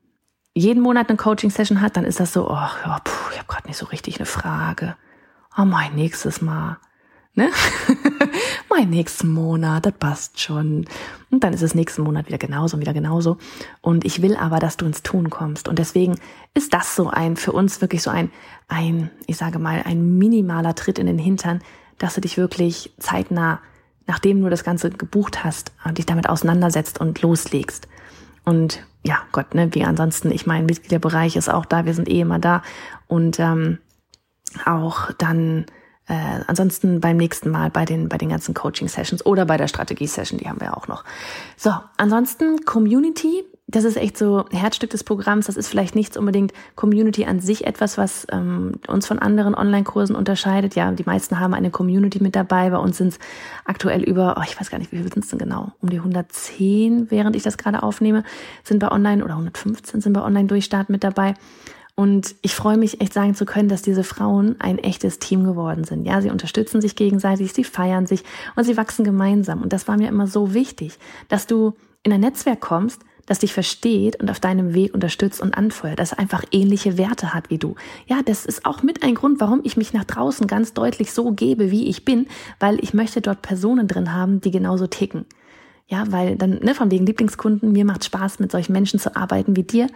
jeden 0.53 0.81
Monat 0.81 1.09
eine 1.09 1.17
Coaching-Session 1.17 1.81
hat, 1.81 1.97
dann 1.97 2.05
ist 2.05 2.19
das 2.19 2.31
so, 2.31 2.49
oh 2.49 2.53
ja, 2.53 2.99
puh, 3.03 3.31
ich 3.31 3.37
habe 3.37 3.47
gerade 3.47 3.67
nicht 3.67 3.77
so 3.77 3.87
richtig 3.87 4.17
eine 4.17 4.25
Frage. 4.25 4.95
Oh 5.57 5.65
mein, 5.65 5.95
nächstes 5.95 6.41
Mal 6.41 6.77
Ne? 7.39 7.51
mein 8.69 8.89
nächsten 8.89 9.29
Monat, 9.29 9.85
das 9.85 9.93
passt 9.93 10.39
schon. 10.39 10.85
Und 11.31 11.43
dann 11.43 11.53
ist 11.53 11.61
es 11.61 11.75
nächsten 11.75 12.03
Monat 12.03 12.27
wieder 12.27 12.37
genauso 12.37 12.75
und 12.75 12.81
wieder 12.81 12.93
genauso. 12.93 13.37
Und 13.81 14.05
ich 14.05 14.21
will 14.21 14.35
aber, 14.35 14.59
dass 14.59 14.77
du 14.77 14.85
ins 14.85 15.03
Tun 15.03 15.29
kommst. 15.29 15.67
Und 15.67 15.79
deswegen 15.79 16.19
ist 16.53 16.73
das 16.73 16.95
so 16.95 17.09
ein, 17.09 17.35
für 17.35 17.51
uns 17.51 17.81
wirklich 17.81 18.01
so 18.01 18.09
ein, 18.09 18.31
ein, 18.67 19.09
ich 19.27 19.37
sage 19.37 19.59
mal, 19.59 19.83
ein 19.85 20.17
minimaler 20.17 20.75
Tritt 20.75 20.99
in 20.99 21.07
den 21.07 21.19
Hintern, 21.19 21.61
dass 21.97 22.15
du 22.15 22.21
dich 22.21 22.37
wirklich 22.37 22.93
zeitnah, 22.99 23.59
nachdem 24.07 24.41
du 24.41 24.49
das 24.49 24.63
Ganze 24.63 24.89
gebucht 24.89 25.43
hast, 25.43 25.73
dich 25.91 26.05
damit 26.05 26.29
auseinandersetzt 26.29 26.99
und 26.99 27.21
loslegst. 27.21 27.87
Und 28.45 28.83
ja, 29.03 29.19
Gott, 29.31 29.53
ne, 29.53 29.69
wie 29.73 29.83
ansonsten, 29.83 30.31
ich 30.31 30.45
meine, 30.45 30.65
Mitgliederbereich 30.65 31.35
ist 31.35 31.49
auch 31.49 31.65
da, 31.65 31.85
wir 31.85 31.93
sind 31.93 32.09
eh 32.09 32.21
immer 32.21 32.39
da. 32.39 32.63
Und 33.07 33.39
ähm, 33.39 33.79
auch 34.65 35.11
dann 35.17 35.65
äh, 36.09 36.41
ansonsten 36.47 36.99
beim 36.99 37.17
nächsten 37.17 37.51
Mal 37.51 37.69
bei 37.69 37.85
den, 37.85 38.09
bei 38.09 38.17
den 38.17 38.29
ganzen 38.29 38.55
Coaching-Sessions 38.55 39.25
oder 39.27 39.45
bei 39.45 39.57
der 39.57 39.67
Strategie-Session, 39.67 40.39
die 40.39 40.49
haben 40.49 40.59
wir 40.59 40.75
auch 40.75 40.87
noch. 40.87 41.03
So, 41.55 41.71
ansonsten 41.97 42.65
Community, 42.65 43.45
das 43.67 43.83
ist 43.83 43.95
echt 43.95 44.17
so 44.17 44.45
Herzstück 44.49 44.89
des 44.89 45.03
Programms. 45.03 45.45
Das 45.45 45.55
ist 45.55 45.67
vielleicht 45.67 45.93
nicht 45.93 46.17
unbedingt 46.17 46.51
Community 46.75 47.25
an 47.25 47.39
sich 47.39 47.67
etwas, 47.67 47.99
was 47.99 48.25
ähm, 48.31 48.79
uns 48.87 49.05
von 49.05 49.19
anderen 49.19 49.53
Online-Kursen 49.53 50.15
unterscheidet. 50.15 50.73
Ja, 50.73 50.91
die 50.91 51.03
meisten 51.03 51.39
haben 51.39 51.53
eine 51.53 51.69
Community 51.69 52.23
mit 52.23 52.35
dabei. 52.35 52.71
Bei 52.71 52.79
uns 52.79 52.97
sind 52.97 53.09
es 53.09 53.19
aktuell 53.65 54.01
über, 54.01 54.35
oh, 54.39 54.43
ich 54.43 54.59
weiß 54.59 54.71
gar 54.71 54.79
nicht, 54.79 54.91
wie 54.91 54.97
viel 54.97 55.13
sind 55.13 55.25
es 55.25 55.29
denn 55.29 55.37
genau? 55.37 55.73
Um 55.79 55.91
die 55.91 55.97
110, 55.97 57.11
während 57.11 57.35
ich 57.35 57.43
das 57.43 57.59
gerade 57.59 57.83
aufnehme, 57.83 58.23
sind 58.63 58.79
bei 58.79 58.91
Online 58.91 59.23
oder 59.23 59.33
115 59.33 60.01
sind 60.01 60.13
bei 60.13 60.23
Online-Durchstart 60.23 60.89
mit 60.89 61.03
dabei. 61.03 61.35
Und 61.99 62.35
ich 62.41 62.55
freue 62.55 62.77
mich 62.77 63.01
echt 63.01 63.11
sagen 63.11 63.35
zu 63.35 63.43
können, 63.43 63.67
dass 63.67 63.81
diese 63.81 64.05
Frauen 64.05 64.55
ein 64.59 64.77
echtes 64.77 65.19
Team 65.19 65.43
geworden 65.43 65.83
sind. 65.83 66.05
Ja, 66.05 66.21
sie 66.21 66.29
unterstützen 66.29 66.79
sich 66.79 66.95
gegenseitig, 66.95 67.51
sie 67.51 67.65
feiern 67.65 68.05
sich 68.05 68.23
und 68.55 68.63
sie 68.63 68.77
wachsen 68.77 69.03
gemeinsam. 69.03 69.61
Und 69.61 69.73
das 69.73 69.89
war 69.89 69.97
mir 69.97 70.07
immer 70.07 70.25
so 70.25 70.53
wichtig, 70.53 70.97
dass 71.27 71.45
du 71.45 71.73
in 72.03 72.13
ein 72.13 72.21
Netzwerk 72.21 72.61
kommst, 72.61 73.01
das 73.25 73.39
dich 73.39 73.51
versteht 73.51 74.15
und 74.15 74.31
auf 74.31 74.39
deinem 74.39 74.73
Weg 74.73 74.93
unterstützt 74.93 75.41
und 75.41 75.57
anfeuert, 75.57 75.99
das 75.99 76.13
einfach 76.13 76.45
ähnliche 76.53 76.97
Werte 76.97 77.33
hat 77.33 77.49
wie 77.49 77.57
du. 77.57 77.75
Ja, 78.07 78.21
das 78.23 78.45
ist 78.45 78.65
auch 78.65 78.81
mit 78.81 79.03
ein 79.03 79.15
Grund, 79.15 79.41
warum 79.41 79.59
ich 79.65 79.75
mich 79.75 79.91
nach 79.91 80.05
draußen 80.05 80.47
ganz 80.47 80.73
deutlich 80.73 81.11
so 81.11 81.31
gebe, 81.31 81.69
wie 81.69 81.89
ich 81.89 82.05
bin, 82.05 82.27
weil 82.61 82.81
ich 82.81 82.93
möchte 82.93 83.19
dort 83.19 83.41
Personen 83.41 83.89
drin 83.89 84.13
haben, 84.13 84.39
die 84.39 84.51
genauso 84.51 84.87
ticken. 84.87 85.25
Ja, 85.87 86.09
weil 86.11 86.37
dann, 86.37 86.59
ne, 86.59 86.75
von 86.75 86.91
wegen 86.91 87.05
Lieblingskunden, 87.05 87.73
mir 87.73 87.83
macht 87.83 88.05
Spaß, 88.05 88.39
mit 88.39 88.53
solchen 88.53 88.71
Menschen 88.71 89.01
zu 89.01 89.17
arbeiten 89.17 89.57
wie 89.57 89.63
dir. 89.63 89.87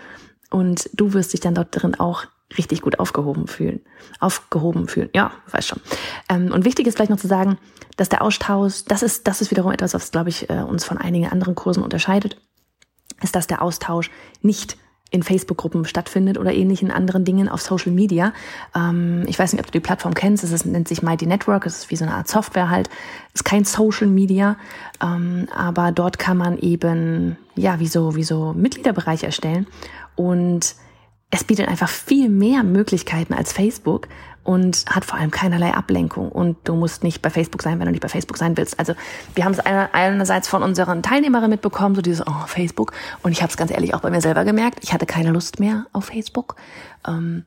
Und 0.54 0.88
du 0.94 1.14
wirst 1.14 1.34
dich 1.34 1.40
dann 1.40 1.56
dort 1.56 1.70
drin 1.72 1.96
auch 1.96 2.26
richtig 2.60 2.82
gut 2.82 3.00
aufgehoben 3.00 3.48
fühlen. 3.48 3.82
Aufgehoben 4.20 4.88
fühlen, 4.88 5.10
ja, 5.16 5.32
weiß 5.50 5.66
schon. 5.66 5.82
Ähm, 6.30 6.52
und 6.52 6.64
wichtig 6.64 6.86
ist 6.86 6.96
vielleicht 6.96 7.10
noch 7.10 7.18
zu 7.18 7.28
sagen, 7.28 7.58
dass 7.98 8.10
der 8.10 8.22
Austausch, 8.22 8.86
das 8.86 9.02
ist, 9.02 9.28
das 9.28 9.42
ist 9.42 9.50
wiederum 9.50 9.72
etwas, 9.72 9.96
was, 9.96 10.12
glaube 10.12 10.30
ich, 10.30 10.52
äh, 10.52 10.62
uns 10.62 10.86
von 10.86 11.00
einigen 11.00 11.28
anderen 11.28 11.56
Kursen 11.56 11.82
unterscheidet, 11.84 12.38
ist, 13.24 13.36
dass 13.36 13.48
der 13.48 13.64
Austausch 13.64 14.12
nicht 14.44 14.78
in 15.10 15.24
Facebook-Gruppen 15.24 15.86
stattfindet 15.86 16.38
oder 16.38 16.54
ähnlichen 16.54 16.92
anderen 16.92 17.26
Dingen 17.26 17.50
auf 17.50 17.62
Social 17.62 17.92
Media. 17.92 18.34
Ähm, 18.76 19.24
ich 19.28 19.40
weiß 19.40 19.54
nicht, 19.54 19.60
ob 19.60 19.68
du 19.68 19.72
die 19.72 19.80
Plattform 19.80 20.14
kennst. 20.14 20.44
Es 20.44 20.52
ist, 20.52 20.68
nennt 20.68 20.88
sich 20.88 21.02
Mighty 21.02 21.26
Network. 21.26 21.66
Es 21.66 21.80
ist 21.80 21.92
wie 21.92 21.96
so 21.96 22.06
eine 22.06 22.14
Art 22.14 22.28
Software 22.28 22.70
halt. 22.70 22.90
Es 23.28 23.42
ist 23.42 23.44
kein 23.44 23.64
Social 23.64 24.08
Media, 24.08 24.58
ähm, 25.02 25.48
aber 25.56 25.92
dort 25.92 26.20
kann 26.20 26.38
man 26.38 26.60
eben 26.60 27.38
ja 27.56 27.80
wie 27.80 27.88
so 27.88 28.16
wie 28.16 28.24
so 28.24 28.54
Mitgliederbereich 28.54 29.24
erstellen 29.24 29.68
und 30.16 30.76
es 31.30 31.44
bietet 31.44 31.68
einfach 31.68 31.90
viel 31.90 32.30
mehr 32.30 32.64
Möglichkeiten 32.64 33.34
als 33.34 33.52
Facebook 33.52 34.08
und 34.44 34.86
hat 34.88 35.06
vor 35.06 35.18
allem 35.18 35.32
keinerlei 35.32 35.74
Ablenkung. 35.74 36.30
Und 36.30 36.58
du 36.66 36.76
musst 36.76 37.04
nicht 37.04 37.22
bei 37.22 37.30
Facebook 37.30 37.62
sein, 37.62 37.80
wenn 37.80 37.86
du 37.86 37.92
nicht 37.92 38.02
bei 38.02 38.10
Facebook 38.10 38.38
sein 38.38 38.58
willst. 38.58 38.78
Also 38.78 38.94
wir 39.34 39.46
haben 39.46 39.54
es 39.54 39.60
einerseits 39.60 40.48
von 40.48 40.62
unseren 40.64 41.02
Teilnehmerinnen 41.02 41.50
mitbekommen, 41.50 41.96
so 41.96 42.02
dieses, 42.02 42.26
oh, 42.28 42.46
Facebook. 42.46 42.92
Und 43.24 43.32
ich 43.32 43.42
habe 43.42 43.50
es 43.50 43.58
ganz 43.58 43.72
ehrlich 43.72 43.94
auch 43.94 44.02
bei 44.02 44.10
mir 44.10 44.22
selber 44.22 44.44
gemerkt, 44.44 44.80
ich 44.82 44.94
hatte 44.94 45.06
keine 45.06 45.32
Lust 45.32 45.60
mehr 45.60 45.86
auf 45.94 46.06
Facebook. 46.06 46.56
Ähm, 47.08 47.46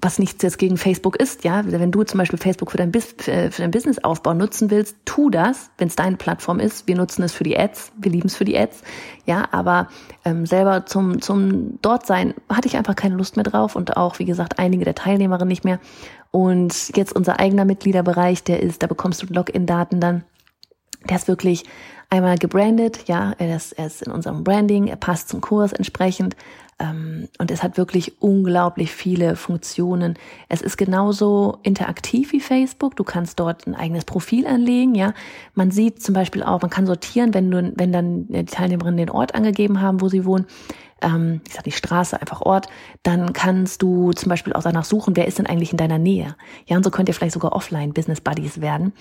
was 0.00 0.20
nichts 0.20 0.42
jetzt 0.44 0.58
gegen 0.58 0.76
Facebook 0.76 1.16
ist, 1.16 1.42
ja, 1.42 1.62
wenn 1.66 1.90
du 1.90 2.04
zum 2.04 2.18
Beispiel 2.18 2.38
Facebook 2.38 2.70
für 2.70 2.76
dein, 2.76 2.92
für 2.92 3.50
dein 3.50 3.70
Businessaufbau 3.72 4.32
nutzen 4.32 4.70
willst, 4.70 4.96
tu 5.04 5.28
das, 5.28 5.70
wenn 5.76 5.88
es 5.88 5.96
deine 5.96 6.16
Plattform 6.16 6.60
ist. 6.60 6.86
Wir 6.86 6.96
nutzen 6.96 7.24
es 7.24 7.32
für 7.32 7.42
die 7.42 7.58
Ads, 7.58 7.92
wir 7.96 8.12
lieben 8.12 8.28
es 8.28 8.36
für 8.36 8.44
die 8.44 8.56
Ads, 8.56 8.82
ja, 9.26 9.48
aber 9.50 9.88
ähm, 10.24 10.46
selber 10.46 10.86
zum 10.86 11.20
zum 11.20 11.80
dort 11.82 12.06
sein 12.06 12.34
hatte 12.48 12.68
ich 12.68 12.76
einfach 12.76 12.94
keine 12.94 13.16
Lust 13.16 13.34
mehr 13.36 13.42
drauf 13.42 13.74
und 13.74 13.96
auch 13.96 14.20
wie 14.20 14.24
gesagt 14.24 14.60
einige 14.60 14.84
der 14.84 14.94
Teilnehmerinnen 14.94 15.48
nicht 15.48 15.64
mehr. 15.64 15.80
Und 16.30 16.96
jetzt 16.96 17.16
unser 17.16 17.40
eigener 17.40 17.64
Mitgliederbereich, 17.64 18.44
der 18.44 18.62
ist, 18.62 18.82
da 18.82 18.86
bekommst 18.86 19.22
du 19.22 19.26
Login-Daten 19.32 19.98
dann. 19.98 20.24
Der 21.08 21.16
ist 21.16 21.26
wirklich 21.26 21.64
einmal 22.10 22.38
gebrandet, 22.38 23.08
ja, 23.08 23.32
er 23.38 23.56
ist, 23.56 23.72
er 23.72 23.86
ist 23.86 24.02
in 24.02 24.12
unserem 24.12 24.44
Branding, 24.44 24.86
er 24.86 24.96
passt 24.96 25.28
zum 25.28 25.40
Kurs 25.40 25.72
entsprechend 25.72 26.36
und 26.80 27.50
es 27.50 27.64
hat 27.64 27.76
wirklich 27.76 28.22
unglaublich 28.22 28.92
viele 28.92 29.34
Funktionen. 29.34 30.14
Es 30.48 30.62
ist 30.62 30.76
genauso 30.76 31.58
interaktiv 31.64 32.32
wie 32.32 32.38
Facebook. 32.38 32.94
Du 32.94 33.02
kannst 33.02 33.40
dort 33.40 33.66
ein 33.66 33.74
eigenes 33.74 34.04
Profil 34.04 34.46
anlegen. 34.46 34.94
Ja, 34.94 35.12
man 35.54 35.72
sieht 35.72 36.00
zum 36.00 36.14
Beispiel 36.14 36.44
auch, 36.44 36.62
man 36.62 36.70
kann 36.70 36.86
sortieren, 36.86 37.34
wenn 37.34 37.50
du, 37.50 37.72
wenn 37.74 37.90
dann 37.90 38.28
die 38.28 38.44
Teilnehmerinnen 38.44 38.96
den 38.96 39.10
Ort 39.10 39.34
angegeben 39.34 39.80
haben, 39.80 40.00
wo 40.00 40.08
sie 40.08 40.24
wohnen 40.24 40.46
ähm, 41.02 41.40
ich 41.46 41.54
sag 41.54 41.64
die 41.64 41.72
Straße, 41.72 42.20
einfach 42.20 42.40
Ort, 42.42 42.68
dann 43.02 43.32
kannst 43.32 43.82
du 43.82 44.12
zum 44.12 44.28
Beispiel 44.28 44.52
auch 44.52 44.62
danach 44.62 44.84
suchen, 44.84 45.16
wer 45.16 45.26
ist 45.26 45.38
denn 45.38 45.46
eigentlich 45.46 45.72
in 45.72 45.78
deiner 45.78 45.98
Nähe. 45.98 46.36
Ja, 46.66 46.76
und 46.76 46.84
so 46.84 46.90
könnt 46.90 47.08
ihr 47.08 47.14
vielleicht 47.14 47.34
sogar 47.34 47.52
offline 47.52 47.92
Business 47.92 48.20
Buddies 48.20 48.60
werden. 48.60 48.92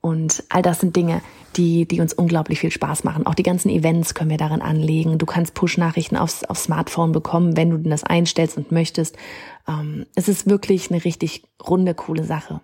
Und 0.00 0.44
all 0.50 0.62
das 0.62 0.80
sind 0.80 0.96
Dinge, 0.96 1.22
die, 1.56 1.86
die 1.86 2.00
uns 2.00 2.12
unglaublich 2.12 2.60
viel 2.60 2.70
Spaß 2.70 3.04
machen. 3.04 3.26
Auch 3.26 3.34
die 3.34 3.42
ganzen 3.42 3.70
Events 3.70 4.14
können 4.14 4.30
wir 4.30 4.36
darin 4.36 4.62
anlegen. 4.62 5.18
Du 5.18 5.26
kannst 5.26 5.54
Push-Nachrichten 5.54 6.16
aufs, 6.16 6.44
aufs 6.44 6.64
Smartphone 6.64 7.12
bekommen, 7.12 7.56
wenn 7.56 7.70
du 7.70 7.78
das 7.88 8.04
einstellst 8.04 8.56
und 8.56 8.72
möchtest. 8.72 9.16
Ähm, 9.66 10.06
es 10.14 10.28
ist 10.28 10.46
wirklich 10.46 10.90
eine 10.90 11.04
richtig 11.04 11.44
runde, 11.66 11.94
coole 11.94 12.24
Sache. 12.24 12.60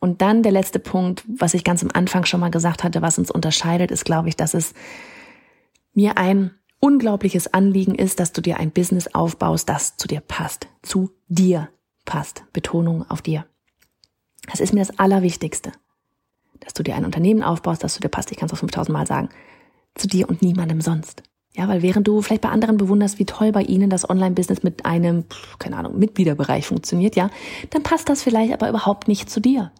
Und 0.00 0.20
dann 0.20 0.42
der 0.42 0.50
letzte 0.50 0.80
Punkt, 0.80 1.22
was 1.28 1.54
ich 1.54 1.62
ganz 1.62 1.82
am 1.84 1.90
Anfang 1.92 2.24
schon 2.24 2.40
mal 2.40 2.50
gesagt 2.50 2.82
hatte, 2.82 3.02
was 3.02 3.18
uns 3.18 3.30
unterscheidet, 3.30 3.92
ist, 3.92 4.04
glaube 4.04 4.28
ich, 4.28 4.36
dass 4.36 4.52
es 4.52 4.74
mir 5.94 6.18
ein 6.18 6.50
unglaubliches 6.82 7.54
Anliegen 7.54 7.94
ist, 7.94 8.18
dass 8.18 8.32
du 8.32 8.42
dir 8.42 8.58
ein 8.58 8.72
Business 8.72 9.14
aufbaust, 9.14 9.68
das 9.68 9.96
zu 9.96 10.08
dir 10.08 10.20
passt, 10.20 10.66
zu 10.82 11.10
dir 11.28 11.68
passt. 12.04 12.42
Betonung 12.52 13.08
auf 13.08 13.22
dir. 13.22 13.46
Das 14.50 14.58
ist 14.58 14.74
mir 14.74 14.80
das 14.80 14.98
Allerwichtigste, 14.98 15.70
dass 16.58 16.74
du 16.74 16.82
dir 16.82 16.96
ein 16.96 17.04
Unternehmen 17.04 17.44
aufbaust, 17.44 17.84
das 17.84 17.94
zu 17.94 18.00
dir 18.00 18.08
passt. 18.08 18.32
Ich 18.32 18.36
kann 18.36 18.46
es 18.46 18.52
auch 18.52 18.58
5000 18.58 18.92
Mal 18.92 19.06
sagen. 19.06 19.28
Zu 19.94 20.08
dir 20.08 20.28
und 20.28 20.42
niemandem 20.42 20.80
sonst. 20.80 21.22
Ja, 21.54 21.68
weil 21.68 21.82
während 21.82 22.08
du 22.08 22.20
vielleicht 22.20 22.42
bei 22.42 22.48
anderen 22.48 22.78
bewunderst, 22.78 23.18
wie 23.18 23.26
toll 23.26 23.52
bei 23.52 23.62
ihnen 23.62 23.90
das 23.90 24.08
Online-Business 24.08 24.62
mit 24.62 24.84
einem, 24.84 25.24
keine 25.58 25.76
Ahnung, 25.76 25.98
Mitgliederbereich 25.98 26.66
funktioniert, 26.66 27.14
ja, 27.14 27.30
dann 27.70 27.82
passt 27.82 28.08
das 28.08 28.22
vielleicht 28.22 28.54
aber 28.54 28.68
überhaupt 28.68 29.06
nicht 29.06 29.30
zu 29.30 29.38
dir. 29.38 29.70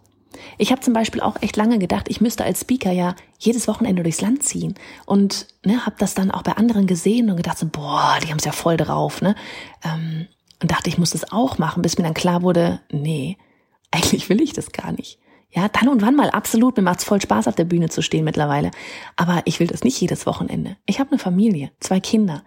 Ich 0.57 0.71
habe 0.71 0.81
zum 0.81 0.93
Beispiel 0.93 1.21
auch 1.21 1.41
echt 1.41 1.55
lange 1.55 1.79
gedacht, 1.79 2.07
ich 2.09 2.21
müsste 2.21 2.43
als 2.43 2.61
Speaker 2.61 2.91
ja 2.91 3.15
jedes 3.39 3.67
Wochenende 3.67 4.03
durchs 4.03 4.21
Land 4.21 4.43
ziehen 4.43 4.75
und 5.05 5.47
ne, 5.65 5.85
habe 5.85 5.95
das 5.99 6.13
dann 6.13 6.31
auch 6.31 6.43
bei 6.43 6.53
anderen 6.53 6.87
gesehen 6.87 7.29
und 7.29 7.37
gedacht 7.37 7.57
so, 7.57 7.67
boah, 7.67 8.17
die 8.23 8.29
haben 8.29 8.37
es 8.37 8.45
ja 8.45 8.51
voll 8.51 8.77
drauf, 8.77 9.21
ne? 9.21 9.35
Ähm, 9.83 10.27
und 10.61 10.71
dachte, 10.71 10.89
ich 10.89 10.97
muss 10.97 11.11
das 11.11 11.31
auch 11.31 11.57
machen, 11.57 11.81
bis 11.81 11.97
mir 11.97 12.05
dann 12.05 12.13
klar 12.13 12.41
wurde, 12.41 12.79
nee, 12.91 13.37
eigentlich 13.91 14.29
will 14.29 14.41
ich 14.41 14.53
das 14.53 14.71
gar 14.71 14.91
nicht. 14.91 15.19
Ja, 15.49 15.67
dann 15.67 15.87
und 15.87 16.01
wann 16.01 16.15
mal 16.15 16.31
absolut, 16.31 16.77
mir 16.77 16.83
macht's 16.83 17.03
voll 17.03 17.21
Spaß 17.21 17.47
auf 17.47 17.55
der 17.55 17.65
Bühne 17.65 17.89
zu 17.89 18.01
stehen 18.01 18.25
mittlerweile, 18.25 18.71
aber 19.15 19.43
ich 19.45 19.59
will 19.59 19.67
das 19.67 19.83
nicht 19.83 19.99
jedes 20.01 20.25
Wochenende. 20.25 20.77
Ich 20.87 20.99
habe 20.99 21.11
eine 21.11 21.19
Familie, 21.19 21.71
zwei 21.79 21.99
Kinder. 21.99 22.43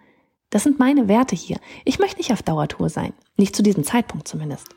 Das 0.49 0.63
sind 0.63 0.79
meine 0.79 1.07
Werte 1.07 1.35
hier. 1.35 1.57
Ich 1.85 1.99
möchte 1.99 2.17
nicht 2.17 2.31
auf 2.33 2.43
Dauertour 2.43 2.89
sein, 2.89 3.13
nicht 3.37 3.55
zu 3.55 3.63
diesem 3.63 3.83
Zeitpunkt 3.83 4.27
zumindest. 4.27 4.67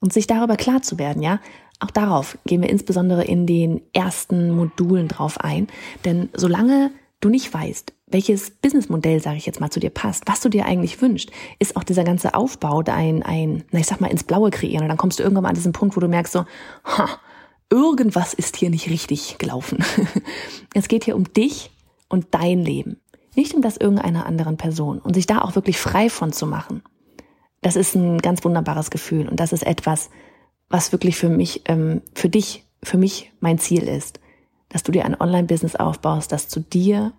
Und 0.00 0.12
sich 0.12 0.26
darüber 0.26 0.56
klar 0.56 0.82
zu 0.82 0.98
werden, 0.98 1.22
ja, 1.22 1.40
auch 1.80 1.90
darauf 1.90 2.38
gehen 2.46 2.62
wir 2.62 2.70
insbesondere 2.70 3.24
in 3.24 3.46
den 3.46 3.82
ersten 3.92 4.50
Modulen 4.50 5.08
drauf 5.08 5.40
ein. 5.40 5.66
Denn 6.04 6.28
solange 6.34 6.90
du 7.20 7.28
nicht 7.28 7.52
weißt, 7.52 7.92
welches 8.06 8.50
Businessmodell, 8.50 9.20
sage 9.20 9.38
ich 9.38 9.46
jetzt 9.46 9.60
mal, 9.60 9.70
zu 9.70 9.80
dir 9.80 9.90
passt, 9.90 10.24
was 10.26 10.40
du 10.40 10.48
dir 10.48 10.66
eigentlich 10.66 11.00
wünschst, 11.00 11.30
ist 11.58 11.76
auch 11.76 11.84
dieser 11.84 12.04
ganze 12.04 12.34
Aufbau 12.34 12.82
dein, 12.82 13.22
ein, 13.22 13.64
na 13.70 13.80
ich 13.80 13.86
sag 13.86 14.00
mal, 14.00 14.10
ins 14.10 14.24
Blaue 14.24 14.50
kreieren. 14.50 14.82
Und 14.82 14.88
dann 14.88 14.98
kommst 14.98 15.18
du 15.18 15.22
irgendwann 15.22 15.42
mal 15.42 15.48
an 15.48 15.56
diesen 15.56 15.72
Punkt, 15.72 15.96
wo 15.96 16.00
du 16.00 16.08
merkst 16.08 16.32
so, 16.32 16.44
ha, 16.84 17.08
irgendwas 17.70 18.34
ist 18.34 18.56
hier 18.56 18.70
nicht 18.70 18.88
richtig 18.88 19.38
gelaufen. 19.38 19.84
es 20.74 20.88
geht 20.88 21.04
hier 21.04 21.16
um 21.16 21.32
dich 21.32 21.70
und 22.08 22.26
dein 22.30 22.60
Leben, 22.60 23.00
nicht 23.34 23.54
um 23.54 23.62
das 23.62 23.76
irgendeiner 23.76 24.26
anderen 24.26 24.56
Person. 24.56 24.98
Und 24.98 25.14
sich 25.14 25.26
da 25.26 25.40
auch 25.40 25.54
wirklich 25.54 25.78
frei 25.78 26.08
von 26.08 26.32
zu 26.32 26.46
machen, 26.46 26.82
das 27.62 27.76
ist 27.76 27.94
ein 27.94 28.18
ganz 28.18 28.44
wunderbares 28.44 28.90
Gefühl. 28.90 29.28
Und 29.28 29.40
das 29.40 29.52
ist 29.52 29.66
etwas, 29.66 30.10
was 30.68 30.92
wirklich 30.92 31.16
für 31.16 31.28
mich, 31.28 31.62
ähm, 31.66 32.02
für 32.14 32.28
dich, 32.28 32.64
für 32.82 32.98
mich 32.98 33.32
mein 33.40 33.58
Ziel 33.58 33.84
ist, 33.84 34.20
dass 34.68 34.82
du 34.82 34.92
dir 34.92 35.04
ein 35.04 35.20
Online-Business 35.20 35.76
aufbaust, 35.76 36.32
das 36.32 36.48
zu 36.48 36.60
dir 36.60 37.12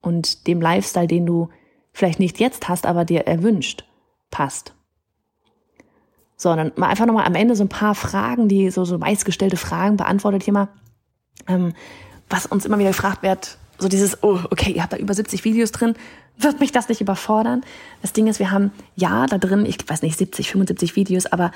und 0.00 0.46
dem 0.46 0.60
Lifestyle, 0.60 1.06
den 1.06 1.26
du 1.26 1.48
vielleicht 1.92 2.20
nicht 2.20 2.38
jetzt 2.38 2.68
hast, 2.68 2.86
aber 2.86 3.04
dir 3.04 3.26
erwünscht, 3.26 3.84
passt. 4.30 4.74
So, 6.36 6.54
dann 6.54 6.72
mal 6.76 6.88
einfach 6.88 7.06
nochmal 7.06 7.26
am 7.26 7.34
Ende 7.34 7.56
so 7.56 7.64
ein 7.64 7.68
paar 7.68 7.94
Fragen, 7.96 8.48
die 8.48 8.70
so, 8.70 8.84
so 8.84 8.98
meistgestellte 8.98 9.56
Fragen 9.56 9.96
beantwortet 9.96 10.44
hier 10.44 10.52
mal, 10.52 10.68
ähm, 11.48 11.74
was 12.28 12.46
uns 12.46 12.64
immer 12.64 12.78
wieder 12.78 12.90
gefragt 12.90 13.22
wird, 13.22 13.58
so 13.78 13.88
dieses, 13.88 14.22
oh, 14.22 14.38
okay, 14.50 14.70
ihr 14.72 14.82
habt 14.82 14.92
da 14.92 14.96
über 14.96 15.14
70 15.14 15.44
Videos 15.44 15.72
drin, 15.72 15.94
wird 16.36 16.60
mich 16.60 16.70
das 16.70 16.88
nicht 16.88 17.00
überfordern? 17.00 17.64
Das 18.02 18.12
Ding 18.12 18.28
ist, 18.28 18.38
wir 18.38 18.50
haben 18.50 18.70
ja 18.94 19.26
da 19.26 19.38
drin, 19.38 19.66
ich 19.66 19.78
weiß 19.88 20.02
nicht, 20.02 20.16
70, 20.16 20.50
75 20.50 20.94
Videos, 20.94 21.26
aber 21.26 21.50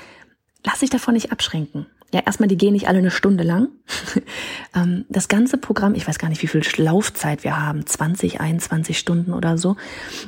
lass 0.63 0.79
dich 0.79 0.89
davon 0.89 1.13
nicht 1.13 1.31
abschränken. 1.31 1.85
Ja, 2.13 2.21
erstmal, 2.25 2.47
die 2.47 2.57
gehen 2.57 2.73
nicht 2.73 2.87
alle 2.87 2.99
eine 2.99 3.11
Stunde 3.11 3.43
lang. 3.43 3.69
Ähm, 4.75 5.05
das 5.07 5.27
ganze 5.27 5.57
Programm, 5.57 5.93
ich 5.93 6.07
weiß 6.07 6.17
gar 6.17 6.29
nicht, 6.29 6.41
wie 6.41 6.47
viel 6.47 6.63
Laufzeit 6.77 7.43
wir 7.43 7.61
haben, 7.61 7.85
20, 7.85 8.41
21 8.41 8.97
Stunden 8.97 9.31
oder 9.31 9.59
so. 9.59 9.75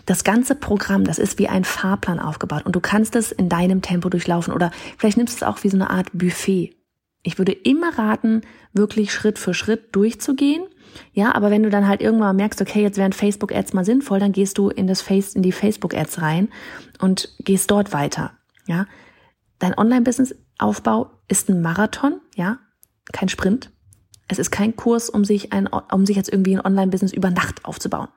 Das 0.06 0.24
ganze 0.24 0.54
Programm, 0.54 1.04
das 1.04 1.17
ist 1.17 1.39
wie 1.39 1.48
ein 1.48 1.63
Fahrplan 1.63 2.19
aufgebaut 2.19 2.63
und 2.63 2.76
du 2.76 2.80
kannst 2.80 3.15
es 3.15 3.32
in 3.32 3.50
deinem 3.50 3.82
Tempo 3.82 4.10
durchlaufen 4.10 4.54
oder 4.54 4.69
vielleicht 5.00 5.17
nimmst 5.17 5.34
du 5.34 5.38
es 5.43 5.50
auch 5.52 5.63
wie 5.63 5.69
so 5.69 5.78
eine 5.78 5.89
Art 5.89 6.10
Buffet. 6.13 6.76
Ich 7.24 7.39
würde 7.39 7.54
immer 7.54 7.98
raten, 7.98 8.41
wirklich 8.71 9.12
Schritt 9.12 9.39
für 9.39 9.56
Schritt 9.56 9.95
durchzugehen. 9.95 10.63
Ja, 11.13 11.34
aber 11.34 11.50
wenn 11.50 11.63
du 11.63 11.71
dann 11.71 11.88
halt 11.88 12.02
irgendwann 12.02 12.36
merkst, 12.36 12.62
okay, 12.62 12.84
jetzt 12.84 13.00
wären 13.00 13.13
Facebook-Ads 13.13 13.74
mal 13.74 13.84
sinnvoll, 13.84 14.19
dann 14.19 14.32
gehst 14.32 14.60
du 14.60 14.69
in 14.69 14.86
das 14.86 15.02
Face, 15.02 15.34
in 15.34 15.41
die 15.41 15.52
Facebook-Ads 15.52 16.21
rein 16.21 16.50
und 17.00 17.34
gehst 17.39 17.71
dort 17.71 17.93
weiter. 17.93 18.34
Ja, 18.67 18.86
dein 19.60 19.78
Online-Business-Aufbau 19.78 21.12
ist 21.28 21.50
ein 21.50 21.62
Marathon, 21.62 22.20
ja, 22.36 22.60
kein 23.12 23.30
Sprint. 23.30 23.72
Es 24.28 24.39
ist 24.39 24.52
kein 24.52 24.76
Kurs, 24.76 25.10
um 25.10 25.24
sich 25.24 25.54
ein, 25.54 25.68
um 25.68 26.06
sich 26.06 26.15
jetzt 26.15 26.30
irgendwie 26.30 26.56
ein 26.56 26.65
Online-Business 26.65 27.13
über 27.13 27.30
Nacht 27.30 27.63
aufzubauen, 27.65 28.08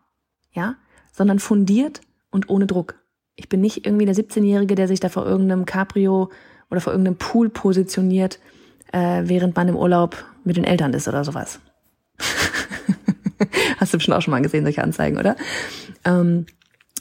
ja, 0.52 0.76
sondern 1.12 1.38
fundiert 1.38 2.00
und 2.30 2.48
ohne 2.48 2.66
Druck. 2.66 2.94
Ich 3.36 3.48
bin 3.48 3.60
nicht 3.60 3.86
irgendwie 3.86 4.06
der 4.06 4.14
17-Jährige, 4.14 4.74
der 4.74 4.88
sich 4.88 5.00
da 5.00 5.08
vor 5.08 5.26
irgendeinem 5.26 5.66
Cabrio 5.66 6.30
oder 6.70 6.80
vor 6.80 6.92
irgendeinem 6.92 7.18
Pool 7.18 7.50
positioniert, 7.50 8.40
äh, 8.92 9.22
während 9.24 9.54
man 9.54 9.68
im 9.68 9.76
Urlaub 9.76 10.24
mit 10.44 10.56
den 10.56 10.64
Eltern 10.64 10.92
ist 10.94 11.08
oder 11.08 11.24
sowas. 11.24 11.60
Hast 13.78 13.92
du 13.92 13.98
bestimmt 13.98 14.16
auch 14.16 14.22
schon 14.22 14.32
mal 14.32 14.42
gesehen, 14.42 14.64
solche 14.64 14.82
Anzeigen, 14.82 15.18
oder? 15.18 15.36
Ähm, 16.04 16.46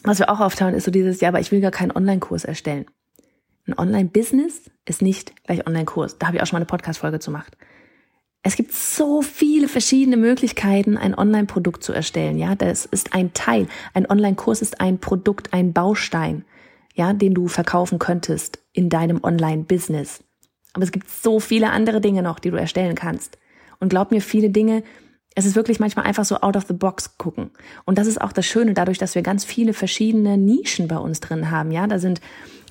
was 0.04 0.20
wir 0.20 0.30
auch 0.30 0.40
auftauchen, 0.40 0.76
ist 0.76 0.84
so 0.84 0.92
dieses, 0.92 1.22
ja, 1.22 1.30
aber 1.30 1.40
ich 1.40 1.52
will 1.52 1.62
gar 1.62 1.72
keinen 1.72 1.92
Online-Kurs 1.92 2.46
erstellen. 2.46 2.86
Ein 3.68 3.78
Online-Business 3.78 4.72
ist 4.86 5.02
nicht 5.02 5.44
gleich 5.44 5.68
Online-Kurs. 5.68 6.18
Da 6.18 6.28
habe 6.28 6.38
ich 6.38 6.44
auch 6.44 6.48
schon 6.48 6.56
mal 6.56 6.62
eine 6.62 6.68
Podcast-Folge 6.68 7.20
zu 7.20 7.32
gemacht. 7.32 7.58
Es 8.42 8.56
gibt 8.56 8.72
so 8.72 9.22
viele 9.22 9.68
verschiedene 9.68 10.16
Möglichkeiten, 10.16 10.96
ein 10.96 11.14
Online-Produkt 11.14 11.84
zu 11.84 11.92
erstellen. 11.92 12.38
Ja, 12.38 12.56
das 12.56 12.86
ist 12.86 13.14
ein 13.14 13.34
Teil. 13.34 13.68
Ein 13.94 14.10
Online-Kurs 14.10 14.62
ist 14.62 14.80
ein 14.80 15.00
Produkt, 15.00 15.52
ein 15.52 15.74
Baustein, 15.74 16.46
ja, 16.96 17.12
den 17.12 17.34
du 17.34 17.50
verkaufen 17.50 18.00
könntest 18.00 18.60
in 18.72 18.88
deinem 18.88 19.22
Online-Business. 19.22 20.24
Aber 20.72 20.86
es 20.86 20.94
gibt 20.94 21.10
so 21.10 21.42
viele 21.42 21.72
andere 21.72 22.00
Dinge 22.00 22.24
noch, 22.24 22.40
die 22.40 22.52
du 22.52 22.58
erstellen 22.58 22.96
kannst. 22.96 23.38
Und 23.80 23.90
glaub 23.90 24.12
mir, 24.12 24.22
viele 24.22 24.50
Dinge, 24.50 24.84
es 25.36 25.46
ist 25.46 25.56
wirklich 25.56 25.82
manchmal 25.82 26.06
einfach 26.06 26.24
so 26.24 26.38
out 26.38 26.56
of 26.56 26.66
the 26.68 26.74
box 26.74 27.18
gucken. 27.18 27.52
Und 27.84 27.98
das 27.98 28.08
ist 28.08 28.22
auch 28.22 28.32
das 28.32 28.46
Schöne 28.46 28.74
dadurch, 28.74 28.98
dass 28.98 29.14
wir 29.14 29.24
ganz 29.24 29.44
viele 29.44 29.74
verschiedene 29.74 30.38
Nischen 30.38 30.88
bei 30.88 30.98
uns 30.98 31.20
drin 31.20 31.52
haben. 31.52 31.72
Ja, 31.72 31.86
da 31.86 32.00
sind 32.00 32.22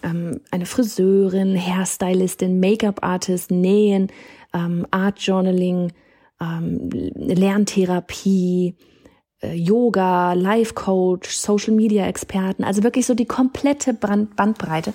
ähm, 0.03 0.41
eine 0.51 0.67
Friseurin, 0.67 1.57
Hairstylistin, 1.57 2.61
Make-up-Artist, 2.61 3.51
Nähen, 3.51 4.09
ähm, 4.53 4.87
Art 4.91 5.21
Journaling, 5.21 5.93
ähm, 6.41 6.91
Lerntherapie, 6.91 8.77
äh, 9.43 9.55
Yoga, 9.55 10.33
Life 10.33 10.73
Coach, 10.75 11.37
Social 11.37 11.75
Media 11.75 12.07
Experten, 12.07 12.65
also 12.65 12.83
wirklich 12.83 13.05
so 13.05 13.15
die 13.15 13.27
komplette 13.27 13.93
Brand 13.93 14.35
Bandbreite. 14.35 14.95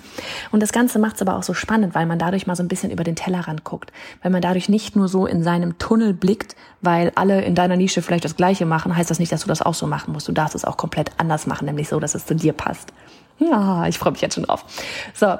Und 0.50 0.60
das 0.60 0.72
Ganze 0.72 0.98
macht 0.98 1.16
es 1.16 1.22
aber 1.22 1.36
auch 1.36 1.44
so 1.44 1.54
spannend, 1.54 1.94
weil 1.94 2.06
man 2.06 2.18
dadurch 2.18 2.46
mal 2.46 2.56
so 2.56 2.62
ein 2.62 2.68
bisschen 2.68 2.90
über 2.90 3.04
den 3.04 3.14
Tellerrand 3.14 3.62
guckt, 3.62 3.92
weil 4.20 4.32
man 4.32 4.42
dadurch 4.42 4.68
nicht 4.68 4.96
nur 4.96 5.08
so 5.08 5.26
in 5.26 5.44
seinem 5.44 5.78
Tunnel 5.78 6.12
blickt, 6.12 6.56
weil 6.80 7.12
alle 7.14 7.42
in 7.42 7.54
deiner 7.54 7.76
Nische 7.76 8.02
vielleicht 8.02 8.24
das 8.24 8.36
Gleiche 8.36 8.66
machen, 8.66 8.96
heißt 8.96 9.10
das 9.10 9.20
nicht, 9.20 9.30
dass 9.30 9.42
du 9.42 9.48
das 9.48 9.62
auch 9.62 9.74
so 9.74 9.86
machen 9.86 10.12
musst. 10.12 10.26
Du 10.26 10.32
darfst 10.32 10.56
es 10.56 10.64
auch 10.64 10.76
komplett 10.76 11.12
anders 11.18 11.46
machen, 11.46 11.66
nämlich 11.66 11.88
so, 11.88 12.00
dass 12.00 12.16
es 12.16 12.26
zu 12.26 12.34
dir 12.34 12.52
passt. 12.52 12.92
Ja, 13.38 13.86
ich 13.86 13.98
freue 13.98 14.12
mich 14.12 14.20
jetzt 14.20 14.34
schon 14.34 14.44
drauf. 14.44 14.64
So, 15.14 15.36